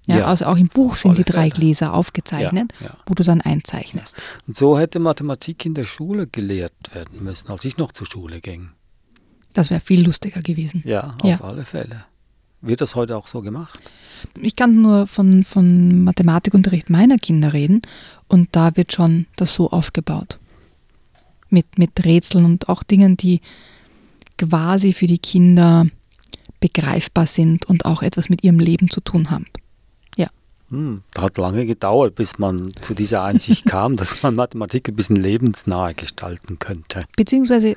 Ja, 0.07 0.19
Ja, 0.19 0.25
also 0.25 0.45
auch 0.45 0.57
im 0.57 0.67
Buch 0.67 0.95
sind 0.95 1.17
die 1.17 1.23
drei. 1.23 1.49
Gläser 1.49 1.93
aufgezeichnet, 1.93 2.73
Ja, 2.79 2.87
ja. 2.87 2.97
wo 3.05 3.13
du 3.13 3.23
dann 3.23 3.41
einzeichnest. 3.41 4.17
Und 4.47 4.55
so 4.55 4.77
hätte 4.77 4.99
Mathematik 4.99 5.65
in 5.65 5.73
der 5.73 5.85
Schule 5.85 6.27
gelehrt 6.27 6.73
werden 6.93 7.23
müssen, 7.23 7.49
als 7.51 7.65
ich 7.65 7.77
noch 7.77 7.91
zur 7.91 8.07
Schule 8.07 8.41
ging. 8.41 8.71
Das 9.53 9.69
wäre 9.69 9.81
viel 9.81 10.03
lustiger 10.05 10.41
gewesen. 10.41 10.83
Ja, 10.85 11.17
auf 11.21 11.43
alle 11.43 11.65
Fälle. 11.65 12.05
Wird 12.61 12.81
das 12.81 12.95
heute 12.95 13.15
auch 13.17 13.27
so 13.27 13.41
gemacht? 13.41 13.79
Ich 14.41 14.55
kann 14.55 14.81
nur 14.81 15.07
von, 15.07 15.43
von 15.43 16.03
Mathematikunterricht 16.03 16.89
meiner 16.89 17.17
Kinder 17.17 17.53
reden 17.53 17.81
und 18.27 18.49
da 18.51 18.75
wird 18.75 18.91
schon 18.91 19.27
das 19.37 19.53
so 19.53 19.69
aufgebaut. 19.69 20.39
Mit, 21.49 21.77
mit 21.77 22.05
Rätseln 22.05 22.45
und 22.45 22.69
auch 22.69 22.83
Dingen, 22.83 23.17
die 23.17 23.41
quasi 24.37 24.93
für 24.93 25.07
die 25.07 25.17
Kinder 25.17 25.87
begreifbar 26.59 27.25
sind 27.25 27.65
und 27.65 27.85
auch 27.85 28.03
etwas 28.03 28.29
mit 28.29 28.43
ihrem 28.43 28.59
Leben 28.59 28.89
zu 28.89 29.01
tun 29.01 29.31
haben. 29.31 29.45
Hm, 30.71 31.01
hat 31.17 31.37
lange 31.37 31.65
gedauert, 31.65 32.15
bis 32.15 32.37
man 32.37 32.71
zu 32.79 32.93
dieser 32.93 33.23
Einsicht 33.23 33.65
kam, 33.69 33.95
dass 33.95 34.21
man 34.21 34.35
Mathematik 34.35 34.87
ein 34.87 34.95
bisschen 34.95 35.15
lebensnahe 35.15 35.95
gestalten 35.95 36.59
könnte. 36.59 37.05
Beziehungsweise 37.17 37.75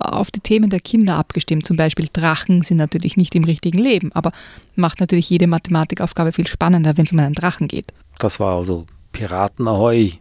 auf 0.00 0.30
die 0.30 0.40
Themen 0.40 0.70
der 0.70 0.80
Kinder 0.80 1.16
abgestimmt. 1.16 1.66
Zum 1.66 1.76
Beispiel 1.76 2.08
Drachen 2.12 2.62
sind 2.62 2.78
natürlich 2.78 3.16
nicht 3.16 3.34
im 3.34 3.44
richtigen 3.44 3.78
Leben, 3.78 4.10
aber 4.12 4.32
macht 4.74 5.00
natürlich 5.00 5.30
jede 5.30 5.46
Mathematikaufgabe 5.46 6.32
viel 6.32 6.46
spannender, 6.46 6.96
wenn 6.96 7.04
es 7.04 7.12
um 7.12 7.18
einen 7.18 7.34
Drachen 7.34 7.68
geht. 7.68 7.92
Das 8.18 8.40
war 8.40 8.56
also 8.56 8.86
Piraten 9.12 9.68
Ahoi, 9.68 10.18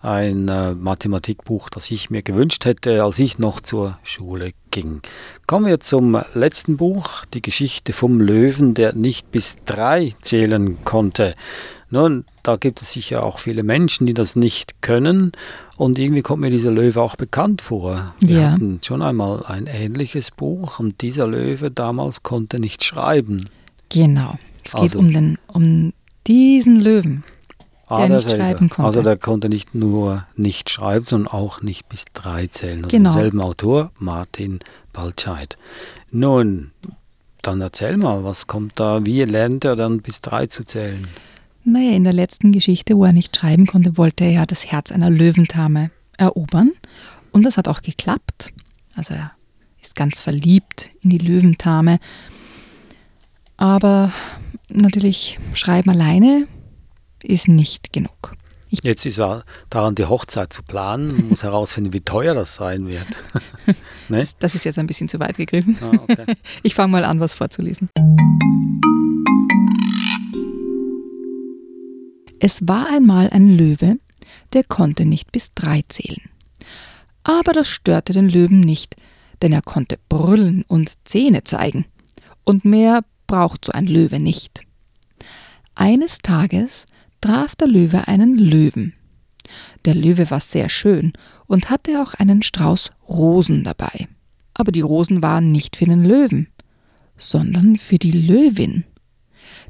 ein 0.00 0.48
äh, 0.48 0.74
Mathematikbuch, 0.74 1.70
das 1.70 1.90
ich 1.90 2.10
mir 2.10 2.22
gewünscht 2.22 2.64
hätte, 2.64 3.02
als 3.02 3.18
ich 3.18 3.38
noch 3.38 3.60
zur 3.60 3.98
Schule 4.04 4.52
ging. 4.70 5.02
Kommen 5.46 5.66
wir 5.66 5.80
zum 5.80 6.20
letzten 6.34 6.76
Buch, 6.76 7.24
die 7.34 7.42
Geschichte 7.42 7.92
vom 7.92 8.20
Löwen, 8.20 8.74
der 8.74 8.94
nicht 8.94 9.32
bis 9.32 9.56
drei 9.64 10.14
zählen 10.22 10.78
konnte. 10.84 11.34
Nun, 11.90 12.24
da 12.42 12.56
gibt 12.56 12.82
es 12.82 12.92
sicher 12.92 13.22
auch 13.22 13.38
viele 13.38 13.62
Menschen, 13.62 14.06
die 14.06 14.14
das 14.14 14.36
nicht 14.36 14.82
können. 14.82 15.32
Und 15.76 15.98
irgendwie 15.98 16.22
kommt 16.22 16.42
mir 16.42 16.50
dieser 16.50 16.70
Löwe 16.70 17.00
auch 17.00 17.16
bekannt 17.16 17.62
vor. 17.62 18.14
Wir 18.20 18.40
Ja. 18.40 18.50
hatten 18.52 18.80
schon 18.82 19.00
einmal 19.02 19.44
ein 19.46 19.66
ähnliches 19.66 20.30
Buch 20.30 20.80
und 20.80 21.00
dieser 21.00 21.26
Löwe 21.26 21.70
damals 21.70 22.22
konnte 22.22 22.58
nicht 22.60 22.84
schreiben. 22.84 23.44
Genau. 23.88 24.38
Es 24.64 24.72
geht 24.72 24.82
Also- 24.82 24.98
um, 24.98 25.12
den, 25.12 25.38
um 25.46 25.92
diesen 26.26 26.78
Löwen. 26.80 27.24
Der 27.90 28.06
nicht 28.10 28.30
schreiben 28.30 28.68
konnte. 28.68 28.84
Also 28.86 29.00
der 29.00 29.16
konnte 29.16 29.48
nicht 29.48 29.74
nur 29.74 30.26
nicht 30.36 30.68
schreiben, 30.68 31.06
sondern 31.06 31.32
auch 31.32 31.62
nicht 31.62 31.88
bis 31.88 32.04
drei 32.12 32.46
zählen. 32.48 32.84
Also 32.84 32.88
Genau. 32.88 33.12
denselben 33.12 33.40
Autor, 33.40 33.92
Martin 33.98 34.58
Baltscheid. 34.92 35.56
Nun, 36.10 36.72
dann 37.40 37.62
erzähl 37.62 37.96
mal, 37.96 38.24
was 38.24 38.46
kommt 38.46 38.78
da, 38.78 39.06
wie 39.06 39.22
lernt 39.24 39.64
er 39.64 39.74
dann 39.74 40.02
bis 40.02 40.20
drei 40.20 40.44
zu 40.46 40.64
zählen? 40.64 41.08
Naja, 41.64 41.92
in 41.92 42.04
der 42.04 42.12
letzten 42.12 42.52
Geschichte, 42.52 42.96
wo 42.96 43.04
er 43.04 43.12
nicht 43.12 43.36
schreiben 43.36 43.66
konnte, 43.66 43.96
wollte 43.96 44.24
er 44.24 44.30
ja 44.30 44.46
das 44.46 44.66
Herz 44.66 44.90
einer 44.90 45.10
Löwentame 45.10 45.90
erobern. 46.16 46.72
Und 47.32 47.44
das 47.44 47.56
hat 47.56 47.68
auch 47.68 47.82
geklappt. 47.82 48.52
Also 48.94 49.14
er 49.14 49.32
ist 49.80 49.94
ganz 49.94 50.20
verliebt 50.20 50.90
in 51.00 51.10
die 51.10 51.18
Löwentame. 51.18 51.98
Aber 53.56 54.12
natürlich, 54.68 55.38
schreiben 55.54 55.90
alleine 55.90 56.46
ist 57.22 57.48
nicht 57.48 57.92
genug. 57.92 58.36
Jetzt 58.70 59.06
ist 59.06 59.18
er 59.18 59.44
daran, 59.70 59.94
die 59.94 60.04
Hochzeit 60.04 60.52
zu 60.52 60.62
planen, 60.62 61.16
Man 61.16 61.28
muss 61.28 61.42
herausfinden, 61.42 61.92
wie 61.92 62.00
teuer 62.00 62.34
das 62.34 62.54
sein 62.54 62.86
wird. 62.86 63.06
ne? 64.08 64.26
Das 64.38 64.54
ist 64.54 64.64
jetzt 64.64 64.78
ein 64.78 64.86
bisschen 64.86 65.08
zu 65.08 65.18
weit 65.20 65.36
gegriffen. 65.36 65.78
Ah, 65.80 65.92
okay. 66.02 66.34
Ich 66.62 66.74
fange 66.74 66.92
mal 66.92 67.04
an, 67.04 67.18
was 67.20 67.34
vorzulesen. 67.34 67.88
Es 72.40 72.66
war 72.66 72.88
einmal 72.88 73.30
ein 73.30 73.56
Löwe, 73.56 73.98
der 74.52 74.64
konnte 74.64 75.04
nicht 75.04 75.32
bis 75.32 75.52
drei 75.54 75.82
zählen. 75.88 76.22
Aber 77.24 77.52
das 77.52 77.68
störte 77.68 78.12
den 78.12 78.28
Löwen 78.28 78.60
nicht, 78.60 78.96
denn 79.42 79.52
er 79.52 79.62
konnte 79.62 79.98
brüllen 80.08 80.64
und 80.68 80.92
Zähne 81.04 81.44
zeigen. 81.44 81.84
Und 82.44 82.64
mehr 82.64 83.04
braucht 83.26 83.64
so 83.64 83.72
ein 83.72 83.86
Löwe 83.86 84.18
nicht. 84.18 84.62
Eines 85.74 86.18
Tages 86.18 86.86
traf 87.20 87.54
der 87.56 87.68
Löwe 87.68 88.08
einen 88.08 88.38
Löwen. 88.38 88.94
Der 89.84 89.94
Löwe 89.94 90.30
war 90.30 90.40
sehr 90.40 90.68
schön 90.68 91.12
und 91.46 91.70
hatte 91.70 92.02
auch 92.02 92.14
einen 92.14 92.42
Strauß 92.42 92.90
Rosen 93.08 93.64
dabei. 93.64 94.08
Aber 94.54 94.72
die 94.72 94.80
Rosen 94.80 95.22
waren 95.22 95.52
nicht 95.52 95.76
für 95.76 95.84
den 95.84 96.04
Löwen, 96.04 96.48
sondern 97.16 97.76
für 97.76 97.98
die 97.98 98.12
Löwin. 98.12 98.84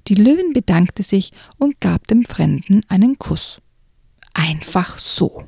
Die 0.09 0.15
Löwin 0.15 0.55
bedankte 0.55 1.03
sich 1.03 1.33
und 1.59 1.81
gab 1.83 2.07
dem 2.07 2.25
Fremden 2.25 2.81
einen 2.89 3.19
Kuss. 3.19 3.61
Einfach 4.33 4.99
so. 4.99 5.45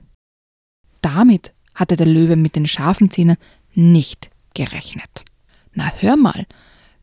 Damit 1.01 1.55
hatte 1.75 1.97
der 1.97 2.07
Löwe 2.07 2.37
mit 2.37 2.57
den 2.57 2.67
scharfen 2.67 3.11
Zähnen 3.11 3.39
nicht 3.75 4.31
gerechnet. 4.53 5.25
Na 5.73 5.91
hör 6.01 6.17
mal, 6.17 6.47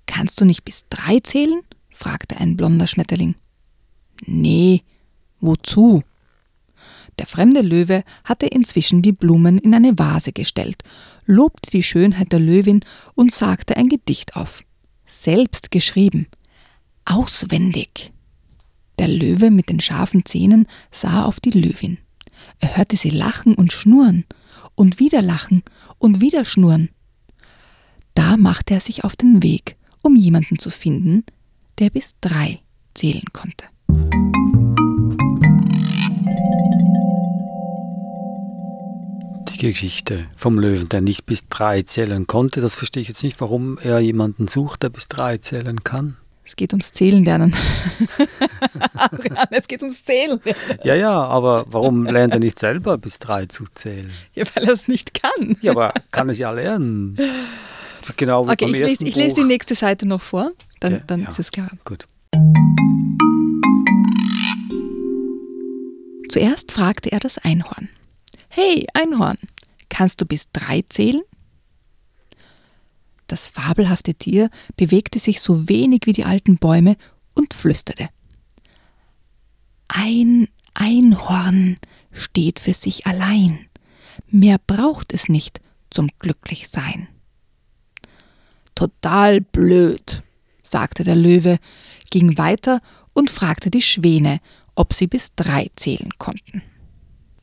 kannst 0.05 0.39
du 0.39 0.45
nicht 0.45 0.65
bis 0.65 0.85
drei 0.89 1.19
zählen? 1.21 1.61
fragte 1.91 2.37
ein 2.37 2.57
blonder 2.57 2.85
Schmetterling. 2.85 3.33
Nee, 4.25 4.83
wozu? 5.39 6.03
Der 7.17 7.25
fremde 7.25 7.61
Löwe 7.61 8.03
hatte 8.23 8.45
inzwischen 8.45 9.01
die 9.01 9.11
Blumen 9.11 9.57
in 9.57 9.73
eine 9.73 9.97
Vase 9.97 10.31
gestellt, 10.31 10.83
lobte 11.25 11.71
die 11.71 11.81
Schönheit 11.81 12.31
der 12.31 12.39
Löwin 12.39 12.81
und 13.15 13.33
sagte 13.33 13.77
ein 13.77 13.89
Gedicht 13.89 14.35
auf. 14.35 14.63
Selbst 15.07 15.71
geschrieben. 15.71 16.27
Auswendig. 17.09 18.11
Der 18.99 19.07
Löwe 19.07 19.49
mit 19.49 19.69
den 19.69 19.79
scharfen 19.79 20.25
Zähnen 20.25 20.67
sah 20.91 21.23
auf 21.23 21.39
die 21.39 21.51
Löwin. 21.51 21.99
Er 22.59 22.75
hörte 22.75 22.97
sie 22.97 23.11
lachen 23.11 23.55
und 23.55 23.71
schnurren 23.71 24.25
und 24.75 24.99
wieder 24.99 25.21
lachen 25.21 25.63
und 25.99 26.19
wieder 26.19 26.43
schnurren. 26.43 26.89
Da 28.13 28.35
machte 28.35 28.73
er 28.73 28.81
sich 28.81 29.05
auf 29.05 29.15
den 29.15 29.41
Weg, 29.41 29.77
um 30.01 30.17
jemanden 30.17 30.59
zu 30.59 30.69
finden, 30.69 31.23
der 31.79 31.91
bis 31.91 32.15
drei 32.19 32.59
zählen 32.93 33.23
konnte. 33.31 33.67
Die 39.49 39.57
Geschichte 39.59 40.25
vom 40.35 40.59
Löwen, 40.59 40.89
der 40.89 40.99
nicht 40.99 41.25
bis 41.25 41.47
drei 41.47 41.83
zählen 41.83 42.27
konnte, 42.27 42.59
das 42.59 42.75
verstehe 42.75 43.01
ich 43.01 43.07
jetzt 43.07 43.23
nicht, 43.23 43.39
warum 43.39 43.77
er 43.77 43.99
jemanden 43.99 44.49
sucht, 44.49 44.83
der 44.83 44.89
bis 44.89 45.07
drei 45.07 45.37
zählen 45.37 45.85
kann. 45.85 46.17
Es 46.47 46.55
geht 46.55 46.71
ums 46.71 46.93
Zählen 46.93 47.25
lernen. 47.25 47.53
Adrian, 48.93 49.47
es 49.51 49.67
geht 49.67 49.81
ums 49.81 50.05
Zählen. 50.05 50.39
Ja, 50.81 50.95
ja, 50.95 51.11
aber 51.11 51.65
warum 51.67 52.05
lernt 52.05 52.33
er 52.33 52.39
nicht 52.39 52.57
selber 52.57 52.97
bis 52.97 53.19
drei 53.19 53.47
zu 53.47 53.65
zählen? 53.75 54.09
Ja, 54.33 54.45
weil 54.55 54.63
er 54.63 54.73
es 54.73 54.87
nicht 54.87 55.13
kann. 55.21 55.57
Ja, 55.61 55.73
aber 55.73 55.93
kann 56.11 56.29
es 56.29 56.37
ja 56.39 56.51
lernen. 56.51 57.17
Genau 58.15 58.47
wie 58.47 58.51
Okay, 58.51 58.65
beim 58.65 58.73
ich 58.75 58.79
lese, 58.79 59.03
ich 59.03 59.15
lese 59.17 59.35
die 59.35 59.43
nächste 59.43 59.75
Seite 59.75 60.07
noch 60.07 60.21
vor, 60.21 60.51
dann, 60.79 60.93
Ja, 60.93 60.99
dann 61.05 61.23
ja. 61.23 61.27
ist 61.27 61.37
es 61.39 61.51
klar. 61.51 61.69
Gut. 61.83 62.07
Zuerst 66.29 66.71
fragte 66.71 67.11
er 67.11 67.19
das 67.19 67.37
Einhorn. 67.39 67.89
Hey, 68.47 68.87
Einhorn, 68.93 69.37
kannst 69.89 70.21
du 70.21 70.25
bis 70.25 70.49
drei 70.53 70.85
zählen? 70.87 71.23
Das 73.27 73.49
fabelhafte 73.49 74.13
Tier 74.13 74.49
bewegte 74.75 75.19
sich 75.19 75.41
so 75.41 75.67
wenig 75.69 76.01
wie 76.05 76.13
die 76.13 76.25
alten 76.25 76.57
Bäume 76.57 76.95
und 77.33 77.53
flüsterte. 77.53 78.09
Ein 79.87 80.47
Einhorn 80.73 81.77
steht 82.11 82.59
für 82.59 82.73
sich 82.73 83.05
allein. 83.05 83.67
Mehr 84.29 84.59
braucht 84.65 85.13
es 85.13 85.29
nicht 85.29 85.61
zum 85.89 86.09
Glücklichsein. 86.19 87.07
Total 88.75 89.41
blöd, 89.41 90.23
sagte 90.61 91.03
der 91.03 91.15
Löwe, 91.15 91.59
ging 92.09 92.37
weiter 92.37 92.81
und 93.13 93.29
fragte 93.29 93.71
die 93.71 93.81
Schwäne, 93.81 94.39
ob 94.75 94.93
sie 94.93 95.07
bis 95.07 95.33
drei 95.35 95.71
zählen 95.75 96.11
konnten. 96.17 96.61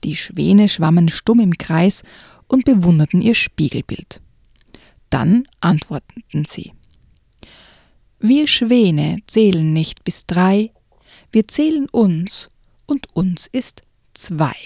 Die 0.04 0.16
Schwäne 0.16 0.68
schwammen 0.68 1.08
stumm 1.08 1.40
im 1.40 1.58
Kreis 1.58 2.02
und 2.46 2.64
bewunderten 2.64 3.22
ihr 3.22 3.34
Spiegelbild. 3.34 4.20
Dann 5.14 5.46
antworteten 5.60 6.44
sie. 6.44 6.72
Wir 8.18 8.48
Schwäne 8.48 9.18
zählen 9.28 9.72
nicht 9.72 10.02
bis 10.02 10.26
drei, 10.26 10.72
wir 11.30 11.46
zählen 11.46 11.88
uns 11.88 12.50
und 12.86 13.06
uns 13.14 13.46
ist 13.46 13.82
zwei. 14.14 14.56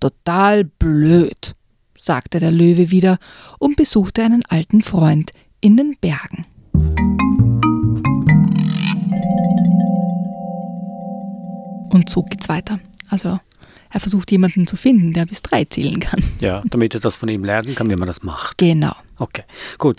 Total 0.00 0.64
blöd, 0.64 1.54
sagte 1.94 2.38
der 2.38 2.52
Löwe 2.52 2.90
wieder 2.90 3.18
und 3.58 3.76
besuchte 3.76 4.22
einen 4.22 4.46
alten 4.46 4.80
Freund 4.80 5.32
in 5.60 5.76
den 5.76 5.98
Bergen. 6.00 6.46
Und 11.90 12.08
so 12.08 12.22
geht's 12.22 12.48
weiter. 12.48 12.80
Also 13.10 13.40
er 13.90 14.00
versucht 14.00 14.30
jemanden 14.30 14.66
zu 14.66 14.76
finden, 14.76 15.12
der 15.12 15.26
bis 15.26 15.42
drei 15.42 15.64
zählen 15.64 16.00
kann. 16.00 16.22
Ja, 16.40 16.62
damit 16.70 16.94
er 16.94 17.00
das 17.00 17.16
von 17.16 17.28
ihm 17.28 17.44
lernen 17.44 17.74
kann, 17.74 17.90
wie 17.90 17.96
man 17.96 18.06
das 18.06 18.22
macht. 18.22 18.58
Genau. 18.58 18.94
Okay, 19.18 19.44
gut. 19.76 19.98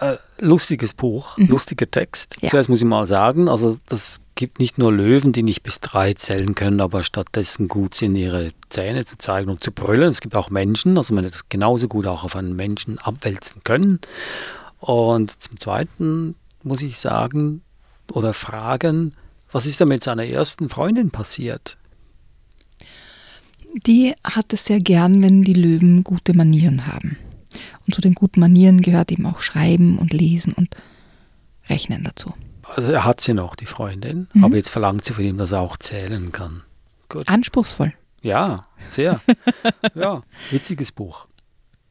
Äh, 0.00 0.16
lustiges 0.40 0.92
Buch, 0.92 1.38
lustiger 1.38 1.90
Text. 1.90 2.36
Ja. 2.42 2.48
Zuerst 2.48 2.68
muss 2.68 2.80
ich 2.80 2.84
mal 2.84 3.06
sagen, 3.06 3.48
also 3.48 3.78
das 3.86 4.20
gibt 4.34 4.58
nicht 4.58 4.76
nur 4.76 4.92
Löwen, 4.92 5.32
die 5.32 5.42
nicht 5.42 5.62
bis 5.62 5.80
drei 5.80 6.12
zählen 6.12 6.54
können, 6.54 6.80
aber 6.80 7.02
stattdessen 7.02 7.68
gut 7.68 7.94
sind, 7.94 8.14
ihre 8.16 8.50
Zähne 8.68 9.06
zu 9.06 9.16
zeigen 9.16 9.48
und 9.48 9.64
zu 9.64 9.72
brüllen. 9.72 10.10
Es 10.10 10.20
gibt 10.20 10.36
auch 10.36 10.50
Menschen, 10.50 10.98
also 10.98 11.14
man 11.14 11.24
hätte 11.24 11.32
das 11.32 11.48
genauso 11.48 11.88
gut 11.88 12.06
auch 12.06 12.24
auf 12.24 12.36
einen 12.36 12.54
Menschen 12.56 12.98
abwälzen 12.98 13.62
können. 13.64 14.00
Und 14.80 15.40
zum 15.40 15.58
Zweiten 15.58 16.34
muss 16.62 16.82
ich 16.82 16.98
sagen 16.98 17.62
oder 18.12 18.34
fragen, 18.34 19.14
was 19.50 19.64
ist 19.64 19.80
da 19.80 19.86
mit 19.86 20.04
seiner 20.04 20.26
ersten 20.26 20.68
Freundin 20.68 21.10
passiert? 21.10 21.78
Die 23.86 24.14
hat 24.24 24.52
es 24.52 24.64
sehr 24.66 24.80
gern, 24.80 25.22
wenn 25.22 25.42
die 25.42 25.54
Löwen 25.54 26.04
gute 26.04 26.34
Manieren 26.34 26.86
haben. 26.86 27.16
Und 27.86 27.94
zu 27.94 28.00
den 28.00 28.14
guten 28.14 28.40
Manieren 28.40 28.82
gehört 28.82 29.10
eben 29.12 29.26
auch 29.26 29.40
Schreiben 29.40 29.98
und 29.98 30.12
Lesen 30.12 30.52
und 30.52 30.74
Rechnen 31.68 32.04
dazu. 32.04 32.34
Also 32.74 32.92
er 32.92 33.04
hat 33.04 33.20
sie 33.20 33.32
noch, 33.32 33.54
die 33.56 33.66
Freundin, 33.66 34.28
Mhm. 34.34 34.44
aber 34.44 34.56
jetzt 34.56 34.68
verlangt 34.70 35.04
sie 35.04 35.14
von 35.14 35.24
ihm, 35.24 35.38
dass 35.38 35.52
er 35.52 35.60
auch 35.62 35.76
zählen 35.78 36.32
kann. 36.32 36.62
Gut. 37.08 37.28
Anspruchsvoll. 37.28 37.94
Ja, 38.22 38.62
sehr. 38.88 39.20
ja, 39.94 40.22
witziges 40.50 40.92
Buch. 40.92 41.26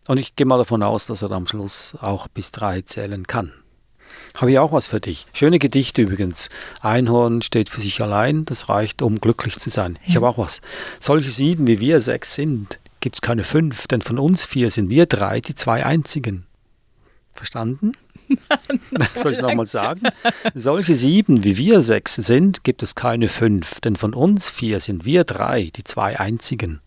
Und 0.08 0.18
ich 0.20 0.36
gehe 0.36 0.46
mal 0.46 0.58
davon 0.58 0.84
aus, 0.84 1.08
dass 1.08 1.22
er 1.24 1.32
am 1.32 1.48
Schluss 1.48 1.96
auch 2.00 2.28
bis 2.28 2.52
drei 2.52 2.82
zählen 2.82 3.26
kann. 3.26 3.54
Habe 4.36 4.52
ich 4.52 4.60
auch 4.60 4.72
was 4.72 4.88
für 4.88 5.00
dich. 5.00 5.26
Schöne 5.34 5.60
Gedichte 5.60 6.02
übrigens. 6.02 6.50
Einhorn 6.82 7.42
steht 7.42 7.70
für 7.70 7.82
sich 7.82 8.02
allein, 8.02 8.46
das 8.46 8.70
reicht, 8.70 9.02
um 9.02 9.20
glücklich 9.20 9.58
zu 9.60 9.70
sein. 9.70 9.98
Ich 10.06 10.16
habe 10.16 10.28
auch 10.28 10.38
was. 10.38 10.62
Solche 11.00 11.30
sieben 11.32 11.68
wie 11.68 11.80
wir 11.80 12.02
sechs 12.02 12.36
sind, 12.36 12.80
gibt 13.00 13.16
es 13.16 13.22
keine 13.22 13.44
fünf, 13.44 13.88
denn 13.88 14.02
von 14.02 14.20
uns 14.20 14.44
vier 14.44 14.72
sind 14.72 14.90
wir 14.90 15.06
drei 15.06 15.40
die 15.40 15.56
zwei 15.56 15.86
einzigen. 15.86 16.46
Verstanden? 17.34 17.94
Soll 19.16 19.34
ich 19.34 19.42
nochmal 19.42 19.66
sagen? 19.66 20.02
Solche 20.54 20.94
sieben 20.94 21.44
wie 21.44 21.58
wir 21.58 21.82
sechs 21.82 22.16
sind, 22.16 22.64
gibt 22.64 22.84
es 22.84 22.96
keine 22.96 23.30
fünf, 23.30 23.80
denn 23.80 23.96
von 23.96 24.14
uns 24.14 24.50
vier 24.50 24.80
sind 24.80 25.06
wir 25.06 25.24
drei 25.24 25.72
die 25.76 25.84
zwei 25.84 26.20
einzigen. 26.20 26.82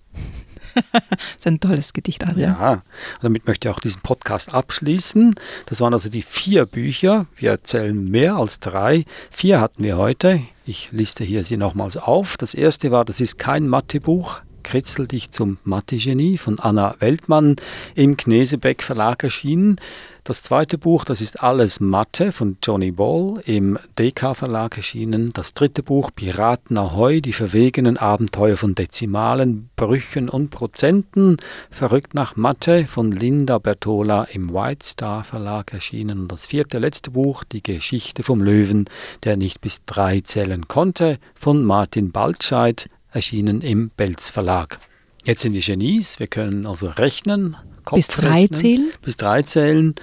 Das 1.11 1.37
ist 1.37 1.47
ein 1.47 1.61
tolles 1.61 1.93
Gedicht, 1.93 2.27
Adrian. 2.27 2.57
Ja, 2.59 2.73
und 2.73 2.83
damit 3.23 3.47
möchte 3.47 3.69
ich 3.69 3.75
auch 3.75 3.81
diesen 3.81 4.03
Podcast 4.03 4.53
abschließen. 4.53 5.35
Das 5.67 5.81
waren 5.81 5.93
also 5.93 6.09
die 6.09 6.23
vier 6.23 6.67
Bücher. 6.67 7.27
Wir 7.37 7.51
erzählen 7.51 8.11
mehr 8.11 8.37
als 8.37 8.61
drei. 8.61 9.05
Vier 9.31 9.61
hatten 9.61 9.83
wir 9.83 9.97
heute. 9.97 10.41
Ich 10.67 10.93
liste 10.93 11.25
hier 11.25 11.45
sie 11.45 11.57
nochmals 11.57 11.97
auf. 11.97 12.37
Das 12.37 12.55
erste 12.55 12.91
war, 12.91 13.05
das 13.05 13.21
ist 13.21 13.39
kein 13.39 13.69
Mathebuch. 13.69 14.41
Kritzel 14.63 15.07
dich 15.07 15.31
zum 15.31 15.59
Mathe-Genie 15.65 16.39
von 16.39 16.59
Anna 16.59 16.95
Weltmann 17.01 17.57
im 17.95 18.17
Knesebeck 18.17 18.83
Verlag 18.83 19.25
erschienen. 19.25 19.81
Das 20.25 20.43
zweite 20.43 20.77
Buch, 20.77 21.05
das 21.05 21.23
ist 21.23 21.43
Alles 21.43 21.81
Mathe 21.81 22.31
von 22.31 22.59
Johnny 22.63 22.93
Ball 22.93 23.41
im 23.47 23.79
DK 23.99 24.35
Verlag 24.35 24.77
erschienen. 24.77 25.33
Das 25.33 25.55
dritte 25.55 25.83
Buch 25.83 26.11
Piraten 26.15 26.77
Ahoi, 26.77 27.21
die 27.21 27.33
verwegenen 27.33 27.97
Abenteuer 27.97 28.57
von 28.57 28.75
Dezimalen, 28.75 29.71
Brüchen 29.77 30.29
und 30.29 30.51
Prozenten, 30.51 31.39
verrückt 31.71 32.15
nach 32.15 32.37
Mathe 32.37 32.87
von 32.87 33.11
Linda 33.11 33.59
Bertola 33.59 34.25
im 34.25 34.53
White 34.53 34.87
Star 34.87 35.25
Verlag 35.25 35.73
erschienen. 35.73 36.21
Und 36.21 36.33
das 36.33 36.47
vierte, 36.47 36.79
letzte 36.79 37.11
Buch, 37.11 37.43
Die 37.45 37.63
Geschichte 37.63 38.23
vom 38.23 38.43
Löwen, 38.43 38.91
der 39.25 39.37
nicht 39.37 39.61
bis 39.63 39.85
drei 39.87 40.21
zählen 40.21 40.69
konnte, 40.69 41.19
von 41.35 41.65
Martin 41.65 42.13
Baltscheid, 42.13 42.89
erschienen 43.13 43.61
im 43.61 43.91
Belz 43.97 44.31
Verlag. 44.31 44.79
Jetzt 45.25 45.43
sind 45.43 45.53
wir 45.53 45.61
Genies, 45.61 46.19
wir 46.19 46.27
können 46.27 46.67
also 46.67 46.89
rechnen. 46.89 47.57
Bis 47.93 48.09
drei 48.09 48.47
Kopfrechnen, 48.47 48.61
zählen? 48.61 48.93
Bis 49.03 49.17
drei 49.17 49.43
zählen. 49.43 49.95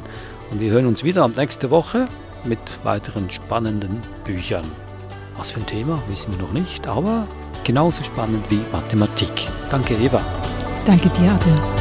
Und 0.51 0.59
wir 0.59 0.71
hören 0.71 0.85
uns 0.85 1.03
wieder 1.03 1.27
nächste 1.27 1.71
Woche 1.71 2.07
mit 2.43 2.79
weiteren 2.83 3.29
spannenden 3.29 4.01
Büchern. 4.23 4.65
Was 5.37 5.51
für 5.51 5.59
ein 5.59 5.65
Thema, 5.65 6.01
wissen 6.07 6.33
wir 6.33 6.45
noch 6.45 6.53
nicht, 6.53 6.87
aber 6.87 7.27
genauso 7.63 8.03
spannend 8.03 8.49
wie 8.49 8.61
Mathematik. 8.71 9.47
Danke, 9.69 9.95
Eva. 9.95 10.21
Danke 10.85 11.09
dir, 11.09 11.31
Adrian. 11.31 11.80